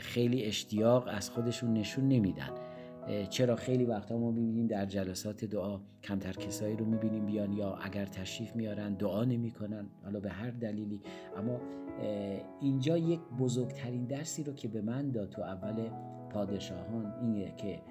خیلی 0.00 0.44
اشتیاق 0.44 1.04
از 1.08 1.30
خودشون 1.30 1.72
نشون 1.72 2.08
نمیدن. 2.08 2.50
چرا 3.30 3.56
خیلی 3.56 3.84
وقتا 3.84 4.18
ما 4.18 4.30
می‌بینیم 4.30 4.66
در 4.66 4.86
جلسات 4.86 5.44
دعا 5.44 5.80
کمتر 6.02 6.32
کسایی 6.32 6.76
رو 6.76 6.84
می‌بینیم 6.84 7.26
بیان 7.26 7.52
یا 7.52 7.74
اگر 7.74 8.06
تشریف 8.06 8.56
میارن 8.56 8.94
دعا 8.94 9.24
نمی‌کنن 9.24 9.86
حالا 10.02 10.20
به 10.20 10.30
هر 10.30 10.50
دلیلی. 10.50 11.00
اما 11.36 11.60
اینجا 12.60 12.98
یک 12.98 13.20
بزرگترین 13.40 14.04
درسی 14.04 14.44
رو 14.44 14.52
که 14.52 14.68
به 14.68 14.80
من 14.80 15.10
داد 15.10 15.30
تو 15.30 15.42
اول 15.42 15.90
پادشاهان 16.30 17.14
اینه 17.22 17.54
که 17.56 17.82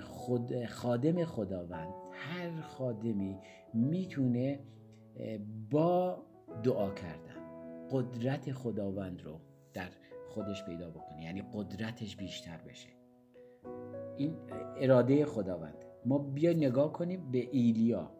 خود 0.00 0.64
خادم 0.64 1.24
خداوند 1.24 1.94
هر 2.12 2.60
خادمی 2.60 3.38
می‌تونه 3.74 4.60
با 5.70 6.22
دعا 6.62 6.90
کردن 6.90 7.34
قدرت 7.90 8.52
خداوند 8.52 9.22
رو 9.22 9.40
در 9.72 9.88
خودش 10.28 10.64
پیدا 10.64 10.90
بکنه 10.90 11.22
یعنی 11.22 11.42
قدرتش 11.52 12.16
بیشتر 12.16 12.56
بشه. 12.68 12.88
این 14.16 14.36
اراده 14.76 15.26
خداوند. 15.26 15.84
ما 16.06 16.18
بیا 16.18 16.52
نگاه 16.52 16.92
کنیم 16.92 17.30
به 17.30 17.48
ایلیا. 17.52 18.10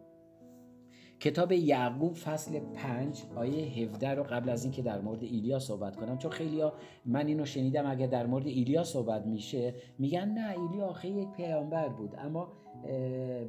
کتاب 1.19 1.51
یعقوب 1.51 2.13
فصل 2.13 2.59
5 2.59 3.23
آیه 3.35 3.83
17 3.83 4.13
رو 4.13 4.23
قبل 4.23 4.49
از 4.49 4.63
اینکه 4.63 4.81
در 4.81 5.01
مورد 5.01 5.23
ایلیا 5.23 5.59
صحبت 5.59 5.95
کنم 5.95 6.17
چون 6.17 6.31
خیلی 6.31 6.61
ها 6.61 6.73
من 7.05 7.27
اینو 7.27 7.45
شنیدم 7.45 7.85
اگر 7.85 8.07
در 8.07 8.25
مورد 8.25 8.47
ایلیا 8.47 8.83
صحبت 8.83 9.25
میشه 9.25 9.73
میگن 9.99 10.29
نه 10.29 10.59
ایلیا 10.59 10.85
آخه 10.85 11.09
یک 11.09 11.31
پیامبر 11.31 11.89
بود. 11.89 12.15
اما 12.17 12.47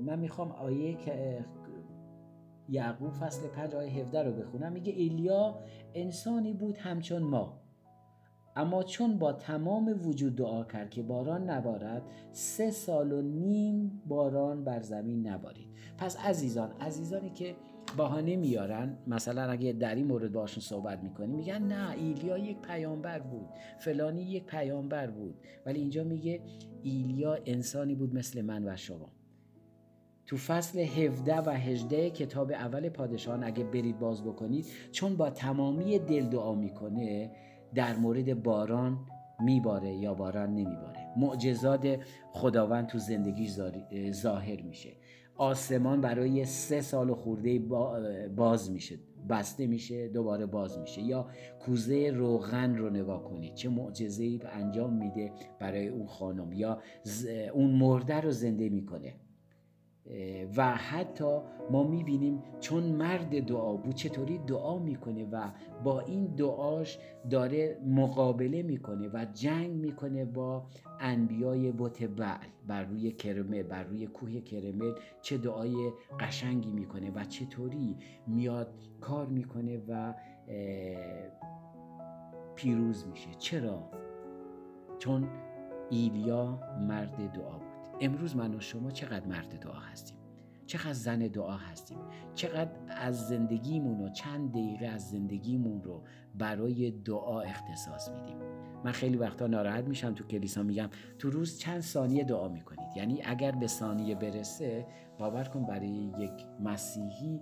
من 0.01 0.19
می‌خوام 0.19 0.53
آیه 0.53 0.97
یعقوب 2.69 3.11
فصل 3.11 3.49
5 3.49 3.75
آیه 3.75 3.91
17 3.91 4.23
رو 4.23 4.33
بخونم. 4.33 4.73
میگه 4.73 4.93
ایلیا 4.93 5.59
انسانی 5.95 6.53
بود 6.53 6.77
همچون 6.79 7.23
ما. 7.23 7.66
اما 8.57 8.83
چون 8.83 9.19
با 9.19 9.33
تمام 9.33 10.01
وجود 10.05 10.37
دعا 10.37 10.65
کرد 10.65 10.91
که 10.91 11.03
باران 11.03 11.51
نبارد 11.51 12.03
سه 12.33 12.71
سال 12.71 13.13
و 13.13 13.23
نیم 13.23 14.03
باران 14.07 14.65
بر 14.65 14.81
زمین 14.81 15.27
نبارید. 15.27 15.69
پس 15.99 16.17
عزیزان 16.17 16.73
عزیزانی 16.81 17.31
که 17.31 17.57
بهانه 17.97 18.37
میارن 18.37 18.99
مثلا 19.07 19.43
اگه 19.43 19.73
در 19.73 19.95
این 19.95 20.07
مورد 20.07 20.33
باشون 20.33 20.63
صحبت 20.63 21.03
می‌کنی 21.03 21.37
میگن 21.37 21.63
نه 21.63 21.91
ایلیا 21.91 22.39
یک 22.39 22.59
پیامبر 22.59 23.19
بود 23.19 23.49
فلانی 23.79 24.23
یک 24.23 24.45
پیامبر 24.45 25.07
بود. 25.07 25.35
ولی 25.67 25.81
اینجا 25.81 26.05
میگه 26.05 26.41
ایلیا 26.83 27.39
انسانی 27.47 27.95
بود 27.95 28.15
مثل 28.15 28.43
من 28.43 28.69
و 28.69 28.77
شما. 28.77 29.09
تو 30.27 30.37
فصل 30.37 30.79
17 30.79 31.41
و 31.41 31.51
18 31.51 32.11
کتاب 32.11 32.51
اول 32.51 32.89
پادشاهان 32.89 33.45
اگه 33.45 33.65
برید 33.65 33.99
باز 33.99 34.25
بکنید 34.25 34.67
چون 34.93 35.17
با 35.17 35.31
تمامی 35.31 35.99
دل 35.99 36.27
دعا 36.27 36.55
می‌کنه 36.55 37.31
در 37.75 37.97
مورد 37.97 38.43
باران 38.43 38.99
میباره 39.41 39.95
یا 39.95 40.15
باران 40.15 40.55
نمیباره. 40.55 41.01
معجزات 41.17 41.99
خداوند 42.33 42.87
تو 42.87 42.99
زندگی 42.99 43.49
ظاهر 44.13 44.63
میشه. 44.63 44.93
آسمان 45.37 46.01
برای 46.01 46.45
سه 46.45 46.81
سال 46.81 47.15
خورده 47.15 47.59
باز 48.37 48.71
میشه. 48.71 48.99
بسته 49.29 49.67
میشه 49.67 50.09
دوباره 50.09 50.47
باز 50.47 50.79
میشه. 50.79 51.03
یا 51.03 51.27
کوزه 51.61 52.11
روغن 52.11 52.77
رو 52.77 52.91
نگاه 52.91 53.25
کنید. 53.25 53.55
چه 53.55 53.69
معجزه‌ای 53.69 54.41
انجام 54.53 54.93
میده 54.93 55.33
برای 55.61 55.89
اون 55.89 56.07
خانم 56.07 56.53
یا 56.53 56.79
اون 57.55 57.71
مرده 57.71 58.21
رو 58.21 58.31
زنده 58.31 58.69
می‌کنه. 58.69 59.15
و 60.57 60.75
حتی 60.77 61.39
ما 61.71 61.83
می‌بینیم 61.83 62.43
چون 62.61 62.83
مرد 62.83 63.41
دعا 63.41 63.77
بود 63.77 63.95
چطوری 63.95 64.39
دعا 64.39 64.79
می‌کنه 64.79 65.25
و 65.33 65.51
با 65.85 66.01
این 66.01 66.27
دعاش 66.27 66.99
داره 67.31 67.79
مقابله 67.87 68.63
می‌کنه 68.63 69.09
و 69.09 69.27
جنگ 69.35 69.71
می‌کنه 69.71 70.25
با 70.25 70.67
انبیای 71.01 71.73
بت 71.73 72.03
بعل 72.03 72.47
بر 72.67 72.85
روی 72.85 73.13
کرمل 73.13 73.63
بر 73.63 73.83
روی 73.83 74.07
کوه 74.07 74.41
کرمل 74.41 74.93
چه 75.23 75.39
دعای 75.39 75.93
قشنگی 76.21 76.71
می‌کنه 76.71 77.11
و 77.11 77.25
چطوری 77.25 77.97
میاد 78.27 78.75
کار 79.01 79.27
می‌کنه 79.27 79.83
و 79.89 80.15
پیروز 82.55 83.07
میشه 83.07 83.29
چرا؟ 83.39 83.91
چون 84.99 85.29
ایلیا 85.91 86.61
مرد 86.89 87.17
دعا 87.17 87.59
بود 87.59 87.76
امروز 88.01 88.37
من 88.37 88.55
و 88.55 88.61
شما 88.61 88.91
چقدر 88.91 89.27
مرد 89.27 89.59
دعا 89.61 89.79
هستیم. 89.79 90.17
چقدر 90.67 90.93
زن 90.93 91.19
دعا 91.19 91.57
هستیم. 91.57 91.99
چقدر 92.35 92.71
از 92.89 93.29
زندگیمون 93.29 94.01
و 94.01 94.09
چند 94.09 94.51
دقیقه 94.51 94.87
از 94.87 95.11
زندگیمون 95.11 95.83
رو 95.83 96.03
برای 96.35 96.91
دعا 96.91 97.41
اختصاص 97.41 98.11
میدیم. 98.11 98.37
من 98.85 98.93
خیلی 98.93 99.17
وقتا 99.17 99.47
ناراحت 99.47 99.85
میشم 99.85 100.15
تو 100.15 100.25
کلیسا 100.25 100.63
میگم 100.63 100.89
تو 101.19 101.31
روز 101.31 101.59
چند 101.59 101.81
ثانیه 101.81 102.25
دعا 102.25 102.49
می‌کنید؟ 102.49 102.89
یعنی 102.97 103.23
اگر 103.25 103.53
به 103.53 103.67
ثانیه 103.67 104.15
برسه 104.15 104.87
باور 105.19 105.45
کن 105.45 105.67
برای 105.67 106.13
یک 106.19 106.47
مسیحی 106.61 107.41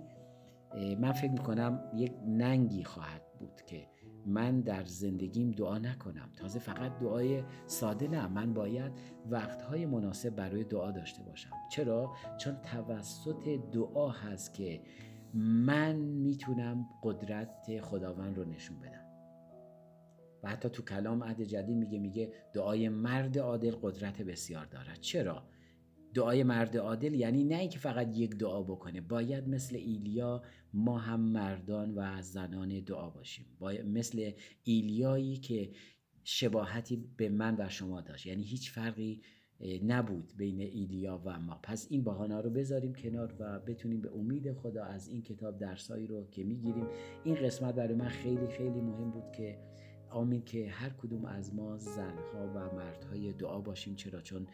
من 0.99 1.11
فکر 1.11 1.31
می‌کنم 1.31 1.79
یک 1.95 2.13
ننگی 2.27 2.83
خواهد 2.83 3.21
بود 3.39 3.61
که 3.67 3.87
من 4.25 4.61
در 4.61 4.85
زندگیم 4.85 5.51
دعا 5.51 5.77
نکنم. 5.77 6.29
تازه 6.35 6.59
فقط 6.59 6.99
دعای 6.99 7.43
ساده 7.65 8.07
نه. 8.07 8.27
من 8.27 8.53
باید 8.53 8.91
وقتهای 9.29 9.85
مناسب 9.85 10.29
برای 10.29 10.63
دعا 10.63 10.91
داشته 10.91 11.23
باشم. 11.23 11.51
چرا؟ 11.71 12.13
چون 12.37 12.55
توسط 12.55 13.59
دعا 13.71 14.09
هست 14.09 14.53
که 14.53 14.81
من 15.33 15.95
می‌تونم 15.95 16.85
قدرت 17.03 17.81
خداوند 17.81 18.37
رو 18.37 18.45
نشون 18.45 18.79
بدم. 18.79 19.05
و 20.43 20.49
حتی 20.49 20.69
تو 20.69 20.83
کلام 20.83 21.23
عهد 21.23 21.41
جدید 21.41 21.77
میگه 21.77 21.99
میگه 21.99 22.33
دعای 22.53 22.89
مرد 22.89 23.37
عادل 23.37 23.75
قدرت 23.81 24.21
بسیار 24.21 24.65
دارد. 24.65 24.99
چرا؟ 24.99 25.43
دعای 26.15 26.43
مرد 26.43 26.77
عادل 26.77 27.13
یعنی 27.13 27.43
نه 27.43 27.55
اینکه 27.55 27.79
فقط 27.79 28.17
یک 28.17 28.35
دعا 28.35 28.63
بکنه. 28.63 29.01
باید 29.01 29.47
مثل 29.47 29.75
ایلیا 29.75 30.43
ما 30.73 30.97
هم 30.97 31.19
مردان 31.19 31.95
و 31.95 32.21
زنان 32.21 32.79
دعا 32.79 33.09
باشیم. 33.09 33.45
باید 33.59 33.85
مثل 33.85 34.31
ایلیایی 34.63 35.37
که 35.37 35.71
شباهتی 36.23 37.09
به 37.17 37.29
من 37.29 37.55
و 37.59 37.69
شما 37.69 38.01
داشت. 38.01 38.25
یعنی 38.25 38.43
هیچ 38.43 38.71
فرقی 38.71 39.21
نبود 39.85 40.31
بین 40.37 40.61
ایلیا 40.61 41.21
و 41.25 41.39
ما. 41.39 41.59
پس 41.63 41.87
این 41.89 42.03
بهانه 42.03 42.41
رو 42.41 42.49
بذاریم 42.49 42.93
کنار 42.93 43.35
و 43.39 43.59
بتونیم 43.59 44.01
به 44.01 44.11
امید 44.13 44.53
خدا 44.53 44.83
از 44.83 45.07
این 45.07 45.21
کتاب 45.21 45.57
درسایی 45.57 46.07
رو 46.07 46.27
که 46.29 46.43
می‌گیریم. 46.43 46.87
این 47.23 47.35
قسمت 47.35 47.75
برای 47.75 47.95
من 47.95 48.09
خیلی 48.09 48.47
خیلی 48.47 48.81
مهم 48.81 49.11
بود 49.11 49.31
که 49.31 49.59
آمین 50.09 50.45
که 50.45 50.69
هر 50.69 50.89
کدوم 50.89 51.25
از 51.25 51.55
ما 51.55 51.77
زنها 51.77 52.51
و 52.55 52.75
مردهای 52.75 53.33
دعا 53.33 53.61
باشیم. 53.61 53.95
چرا؟ 53.95 54.21
چون 54.21 54.47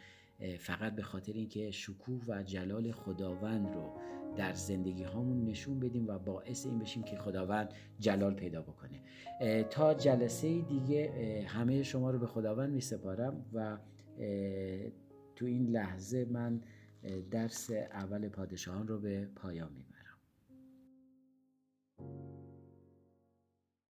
فقط 0.59 0.95
به 0.95 1.01
خاطر 1.01 1.33
اینکه 1.33 1.71
شکوه 1.71 2.21
و 2.27 2.43
جلال 2.43 2.91
خداوند 2.91 3.75
رو 3.75 3.97
در 4.35 4.53
زندگی 4.53 5.03
هامون 5.03 5.45
نشون 5.45 5.79
بدیم 5.79 6.07
و 6.07 6.19
باعث 6.19 6.65
این 6.65 6.79
بشیم 6.79 7.03
که 7.03 7.15
خداوند 7.15 7.73
جلال 7.99 8.33
پیدا 8.33 8.61
بکنه. 8.61 9.01
تا 9.69 9.93
جلسه 9.93 10.61
دیگه 10.61 11.45
همه 11.47 11.83
شما 11.83 12.11
رو 12.11 12.19
به 12.19 12.27
خداوند 12.27 12.73
می 12.73 12.81
سپارم 12.81 13.45
و 13.53 13.77
تو 15.35 15.45
این 15.45 15.69
لحظه 15.69 16.25
من 16.25 16.61
درس 17.31 17.71
اول 17.71 18.29
پادشاهان 18.29 18.87
رو 18.87 18.99
به 18.99 19.29
پایان 19.35 19.71
می‌برم. 19.73 19.91